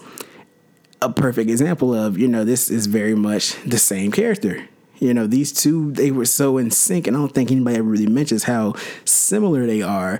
a 1.03 1.13
perfect 1.13 1.51
example 1.51 1.95
of 1.95 2.19
you 2.19 2.29
know 2.29 2.45
this 2.45 2.71
is 2.71 2.87
very 2.87 3.15
much 3.15 3.61
the 3.65 3.79
same 3.79 4.11
character 4.11 4.67
you 5.05 5.13
know, 5.13 5.27
these 5.27 5.53
two, 5.53 5.93
they 5.93 6.11
were 6.11 6.25
so 6.25 6.57
in 6.57 6.71
sync, 6.71 7.07
and 7.07 7.15
I 7.15 7.21
don't 7.21 7.35
think 7.35 7.51
anybody 7.51 7.77
ever 7.77 7.87
really 7.87 8.07
mentions 8.07 8.45
how 8.45 8.73
similar 9.05 9.67
they 9.67 9.83
are. 9.83 10.19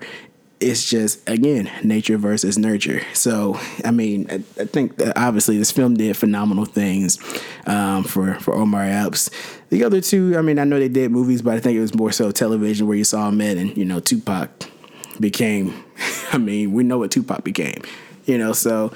It's 0.61 0.89
just, 0.89 1.27
again, 1.27 1.71
nature 1.83 2.19
versus 2.19 2.59
nurture. 2.59 3.01
So, 3.15 3.59
I 3.83 3.93
mean, 3.93 4.27
I, 4.31 4.35
I 4.61 4.67
think 4.67 5.01
obviously 5.17 5.57
this 5.57 5.73
film 5.73 5.95
did 5.95 6.19
phenomenal 6.19 6.67
things 6.67 7.19
um, 7.67 8.05
for, 8.05 8.35
for 8.41 8.55
Omar 8.55 8.85
Epps. 8.85 9.31
The 9.71 9.85
other 9.85 10.03
two, 10.03 10.37
I 10.37 10.43
mean, 10.43 10.59
I 10.59 10.65
know 10.65 10.79
they 10.79 10.89
did 10.89 11.11
movies, 11.11 11.41
but 11.41 11.55
I 11.55 11.61
think 11.61 11.79
it 11.79 11.81
was 11.81 11.95
more 11.95 12.13
so 12.13 12.31
television 12.31 12.87
where 12.87 12.99
you 12.99 13.05
saw 13.05 13.31
in, 13.31 13.41
and, 13.41 13.75
you 13.79 13.87
know, 13.87 14.01
Tupac 14.01 14.51
became, 15.19 15.83
I 16.33 16.37
mean, 16.37 16.75
we 16.75 16.85
know 16.85 16.99
what 16.99 17.11
Tupac 17.11 17.43
became, 17.43 17.81
you 18.27 18.37
know, 18.37 18.53
so 18.53 18.93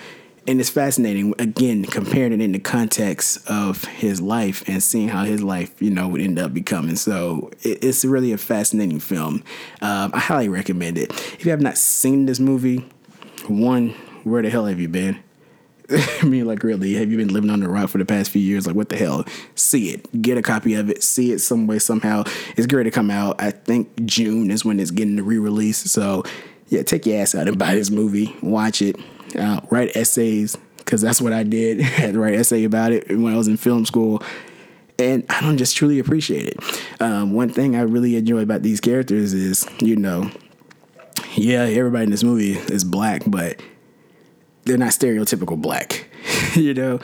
and 0.49 0.59
it's 0.61 0.71
fascinating 0.71 1.35
again 1.39 1.85
comparing 1.85 2.33
it 2.33 2.41
in 2.41 2.53
the 2.53 2.59
context 2.59 3.39
of 3.49 3.85
his 3.85 4.21
life 4.21 4.65
and 4.67 4.83
seeing 4.83 5.09
how 5.09 5.25
his 5.25 5.43
life 5.43 5.81
you 5.81 5.91
know 5.91 6.09
would 6.09 6.23
end 6.23 6.39
up 6.39 6.53
becoming 6.55 6.97
so 6.97 7.51
it, 7.63 7.85
it's 7.85 8.05
really 8.05 8.33
a 8.33 8.39
fascinating 8.39 8.99
film 8.99 9.45
um, 9.83 10.11
i 10.15 10.19
highly 10.19 10.49
recommend 10.49 10.97
it 10.97 11.11
if 11.35 11.45
you 11.45 11.51
have 11.51 11.61
not 11.61 11.77
seen 11.77 12.27
this 12.27 12.41
movie 12.41 12.79
one 13.47 13.91
where 14.25 14.43
the 14.43 14.51
hell 14.51 14.65
have 14.67 14.81
you 14.81 14.89
been 14.89 15.23
I 16.21 16.27
mean, 16.27 16.45
like, 16.45 16.65
really, 16.65 16.93
have 16.97 17.11
you 17.11 17.17
been 17.17 17.33
living 17.33 17.49
on 17.49 17.61
the 17.61 17.69
rock 17.69 17.89
for 17.89 17.97
the 17.97 18.05
past 18.05 18.31
few 18.31 18.43
years? 18.43 18.67
Like, 18.67 18.77
what 18.77 18.91
the 18.91 18.97
hell? 18.99 19.25
See 19.55 19.89
it, 19.89 20.21
get 20.21 20.37
a 20.37 20.43
copy 20.43 20.75
of 20.75 20.91
it, 20.91 21.03
see 21.03 21.33
it 21.33 21.39
some 21.39 21.67
way, 21.67 21.79
somehow. 21.79 22.25
It's 22.59 22.67
great 22.67 22.85
to 22.85 22.91
come 22.91 23.11
out. 23.11 23.41
I 23.41 23.53
think 23.53 24.05
June 24.05 24.51
is 24.51 24.67
when 24.67 24.81
it's 24.81 24.91
getting 24.91 25.17
the 25.17 25.23
re 25.23 25.39
release. 25.39 25.79
So, 25.91 26.25
yeah, 26.69 26.83
take 26.83 27.07
your 27.07 27.23
ass 27.23 27.35
out 27.35 27.49
and 27.49 27.59
buy 27.59 27.75
this 27.75 27.89
movie, 27.89 28.37
watch 28.43 28.83
it 28.83 28.97
uh, 29.37 29.61
write 29.71 29.97
essays, 29.97 30.57
because 30.79 31.03
that's 31.03 31.21
what 31.21 31.33
I 31.33 31.43
did. 31.43 31.81
I 31.81 31.85
had 31.85 32.15
to 32.15 32.21
write 32.21 32.35
essay 32.35 32.65
about 32.65 32.93
it 32.93 33.09
when 33.09 33.33
I 33.33 33.37
was 33.37 33.49
in 33.49 33.57
film 33.57 33.85
school. 33.85 34.23
And 35.01 35.25
I 35.29 35.41
don't 35.41 35.59
just 35.59 35.77
truly 35.77 36.01
appreciate 36.01 36.49
it. 36.49 36.83
Um, 37.01 37.33
one 37.33 37.51
thing 37.51 37.77
I 37.77 37.83
really 37.83 38.17
enjoy 38.17 38.41
about 38.41 38.63
these 38.63 38.81
characters 38.81 39.33
is, 39.33 39.65
you 39.81 39.95
know, 39.95 40.29
yeah, 41.37 41.63
everybody 41.63 42.05
in 42.05 42.11
this 42.11 42.25
movie 42.25 42.55
is 42.55 42.83
black, 42.83 43.23
but 43.27 43.63
they're 44.65 44.77
not 44.77 44.91
stereotypical 44.91 45.61
black. 45.61 46.09
you 46.55 46.75
know, 46.75 46.99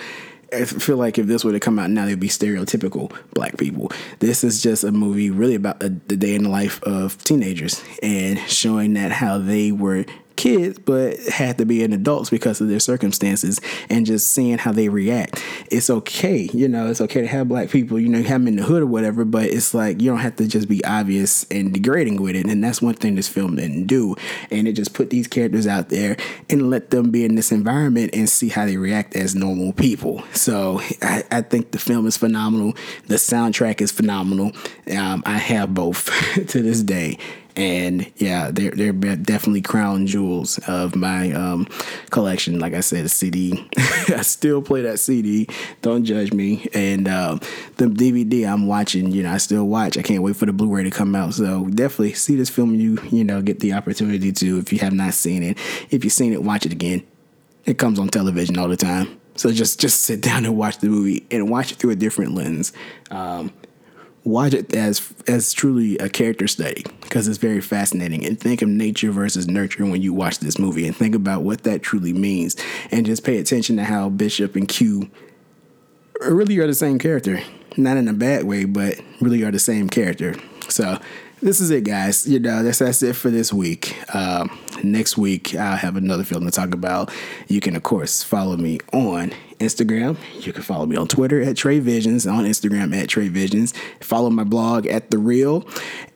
I 0.52 0.64
feel 0.64 0.96
like 0.96 1.18
if 1.18 1.26
this 1.26 1.44
were 1.44 1.52
to 1.52 1.60
come 1.60 1.78
out 1.78 1.90
now, 1.90 2.06
they'd 2.06 2.18
be 2.18 2.28
stereotypical 2.28 3.12
black 3.32 3.56
people. 3.56 3.90
This 4.18 4.44
is 4.44 4.62
just 4.62 4.84
a 4.84 4.92
movie 4.92 5.30
really 5.30 5.54
about 5.54 5.80
the 5.80 5.88
day 5.90 6.34
in 6.34 6.44
the 6.44 6.48
life 6.48 6.82
of 6.82 7.22
teenagers 7.24 7.82
and 8.02 8.38
showing 8.40 8.94
that 8.94 9.12
how 9.12 9.38
they 9.38 9.72
were 9.72 10.04
kids 10.36 10.78
but 10.78 11.18
had 11.20 11.58
to 11.58 11.64
be 11.64 11.82
an 11.84 11.92
adults 11.92 12.30
because 12.30 12.60
of 12.60 12.68
their 12.68 12.80
circumstances 12.80 13.60
and 13.88 14.06
just 14.06 14.32
seeing 14.32 14.58
how 14.58 14.72
they 14.72 14.88
react. 14.88 15.42
It's 15.70 15.90
okay 15.90 16.48
you 16.52 16.68
know 16.68 16.88
it's 16.88 17.00
okay 17.00 17.20
to 17.20 17.26
have 17.26 17.48
black 17.48 17.70
people 17.70 17.98
you 17.98 18.08
know 18.08 18.22
have 18.22 18.40
them 18.40 18.48
in 18.48 18.56
the 18.56 18.62
hood 18.62 18.82
or 18.82 18.86
whatever 18.86 19.24
but 19.24 19.44
it's 19.44 19.74
like 19.74 20.00
you 20.00 20.10
don't 20.10 20.20
have 20.20 20.36
to 20.36 20.46
just 20.46 20.68
be 20.68 20.84
obvious 20.84 21.44
and 21.50 21.72
degrading 21.72 22.20
with 22.20 22.36
it 22.36 22.46
and 22.46 22.62
that's 22.62 22.82
one 22.82 22.94
thing 22.94 23.14
this 23.14 23.28
film 23.28 23.56
didn't 23.56 23.86
do. 23.86 24.14
And 24.50 24.66
it 24.66 24.72
just 24.72 24.94
put 24.94 25.10
these 25.10 25.26
characters 25.26 25.66
out 25.66 25.88
there 25.88 26.16
and 26.48 26.70
let 26.70 26.90
them 26.90 27.10
be 27.10 27.24
in 27.24 27.34
this 27.34 27.52
environment 27.52 28.10
and 28.14 28.28
see 28.28 28.48
how 28.48 28.66
they 28.66 28.76
react 28.76 29.16
as 29.16 29.34
normal 29.34 29.72
people. 29.72 30.22
So 30.32 30.80
i, 31.02 31.24
I 31.30 31.42
think 31.42 31.70
the 31.70 31.78
film 31.78 32.06
is 32.06 32.16
phenomenal. 32.16 32.74
The 33.06 33.16
soundtrack 33.16 33.80
is 33.80 33.92
phenomenal. 33.92 34.52
Um, 34.96 35.22
i 35.26 35.38
have 35.38 35.74
both 35.74 36.10
to 36.48 36.62
this 36.62 36.82
day 36.82 37.18
and 37.56 38.10
yeah, 38.16 38.50
they're 38.50 38.72
they're 38.72 38.92
definitely 38.92 39.62
crown 39.62 40.06
jewels 40.06 40.58
of 40.66 40.96
my 40.96 41.32
um, 41.32 41.66
collection. 42.10 42.58
Like 42.58 42.74
I 42.74 42.80
said, 42.80 43.08
CD. 43.10 43.68
I 43.76 44.22
still 44.22 44.60
play 44.60 44.82
that 44.82 44.98
CD. 44.98 45.46
Don't 45.82 46.04
judge 46.04 46.32
me. 46.32 46.68
And 46.74 47.06
um, 47.08 47.40
the 47.76 47.86
DVD 47.86 48.52
I'm 48.52 48.66
watching, 48.66 49.10
you 49.12 49.22
know, 49.22 49.32
I 49.32 49.38
still 49.38 49.66
watch. 49.66 49.96
I 49.96 50.02
can't 50.02 50.22
wait 50.22 50.36
for 50.36 50.46
the 50.46 50.52
Blu-ray 50.52 50.84
to 50.84 50.90
come 50.90 51.14
out. 51.14 51.34
So 51.34 51.66
definitely 51.68 52.14
see 52.14 52.36
this 52.36 52.50
film. 52.50 52.74
You 52.74 52.98
you 53.10 53.24
know 53.24 53.40
get 53.40 53.60
the 53.60 53.72
opportunity 53.72 54.32
to 54.32 54.58
if 54.58 54.72
you 54.72 54.80
have 54.80 54.94
not 54.94 55.14
seen 55.14 55.42
it. 55.42 55.58
If 55.90 56.04
you've 56.04 56.12
seen 56.12 56.32
it, 56.32 56.42
watch 56.42 56.66
it 56.66 56.72
again. 56.72 57.06
It 57.64 57.78
comes 57.78 57.98
on 57.98 58.08
television 58.08 58.58
all 58.58 58.68
the 58.68 58.76
time. 58.76 59.20
So 59.36 59.52
just 59.52 59.80
just 59.80 60.00
sit 60.00 60.20
down 60.20 60.44
and 60.44 60.56
watch 60.56 60.78
the 60.78 60.88
movie 60.88 61.24
and 61.30 61.48
watch 61.48 61.72
it 61.72 61.76
through 61.76 61.90
a 61.90 61.96
different 61.96 62.34
lens. 62.34 62.72
Um, 63.10 63.52
watch 64.24 64.54
it 64.54 64.74
as 64.74 65.12
as 65.28 65.52
truly 65.52 65.98
a 65.98 66.08
character 66.08 66.48
study 66.48 66.82
because 67.02 67.28
it's 67.28 67.38
very 67.38 67.60
fascinating 67.60 68.24
and 68.24 68.40
think 68.40 68.62
of 68.62 68.68
nature 68.68 69.10
versus 69.10 69.46
nurture 69.46 69.84
when 69.84 70.00
you 70.00 70.12
watch 70.14 70.38
this 70.38 70.58
movie 70.58 70.86
and 70.86 70.96
think 70.96 71.14
about 71.14 71.42
what 71.42 71.62
that 71.64 71.82
truly 71.82 72.12
means 72.12 72.56
and 72.90 73.04
just 73.04 73.22
pay 73.22 73.38
attention 73.38 73.76
to 73.76 73.84
how 73.84 74.08
Bishop 74.08 74.56
and 74.56 74.66
Q 74.66 75.10
really 76.22 76.58
are 76.58 76.66
the 76.66 76.74
same 76.74 76.98
character 76.98 77.40
not 77.76 77.98
in 77.98 78.08
a 78.08 78.14
bad 78.14 78.44
way 78.44 78.64
but 78.64 78.98
really 79.20 79.42
are 79.42 79.50
the 79.50 79.58
same 79.58 79.90
character 79.90 80.34
so 80.70 80.98
this 81.44 81.60
is 81.60 81.70
it, 81.70 81.84
guys. 81.84 82.26
You 82.26 82.38
know, 82.38 82.62
that's 82.62 82.78
that's 82.78 83.02
it 83.02 83.14
for 83.14 83.30
this 83.30 83.52
week. 83.52 83.94
Um, 84.14 84.58
next 84.82 85.18
week, 85.18 85.54
I'll 85.54 85.76
have 85.76 85.94
another 85.94 86.24
film 86.24 86.46
to 86.46 86.50
talk 86.50 86.72
about. 86.72 87.12
You 87.48 87.60
can, 87.60 87.76
of 87.76 87.82
course, 87.82 88.22
follow 88.22 88.56
me 88.56 88.80
on 88.94 89.32
Instagram. 89.64 90.16
You 90.44 90.52
can 90.52 90.62
follow 90.62 90.86
me 90.86 90.96
on 90.96 91.08
Twitter 91.08 91.42
at 91.42 91.56
Trey 91.56 91.78
Visions, 91.78 92.26
on 92.26 92.44
Instagram 92.44 92.94
at 92.94 93.08
Trey 93.08 93.28
Visions. 93.28 93.74
Follow 94.00 94.30
my 94.30 94.44
blog 94.44 94.86
at 94.86 95.10
The 95.10 95.18
Reel. 95.18 95.66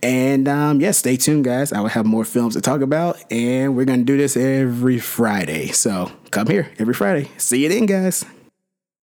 And 0.03 0.47
um, 0.49 0.81
yeah, 0.81 0.93
stay 0.93 1.17
tuned, 1.17 1.45
guys. 1.45 1.73
I 1.73 1.81
will 1.81 1.89
have 1.89 2.07
more 2.07 2.25
films 2.25 2.55
to 2.55 2.61
talk 2.61 2.81
about, 2.81 3.19
and 3.33 3.77
we're 3.77 3.85
going 3.85 4.01
to 4.01 4.05
do 4.05 4.17
this 4.17 4.37
every 4.37 4.99
Friday. 4.99 5.69
So 5.69 6.13
come 6.31 6.47
here 6.47 6.71
every 6.79 6.95
Friday. 6.95 7.31
See 7.37 7.63
you 7.63 7.69
then, 7.69 7.87
guys. 7.87 8.25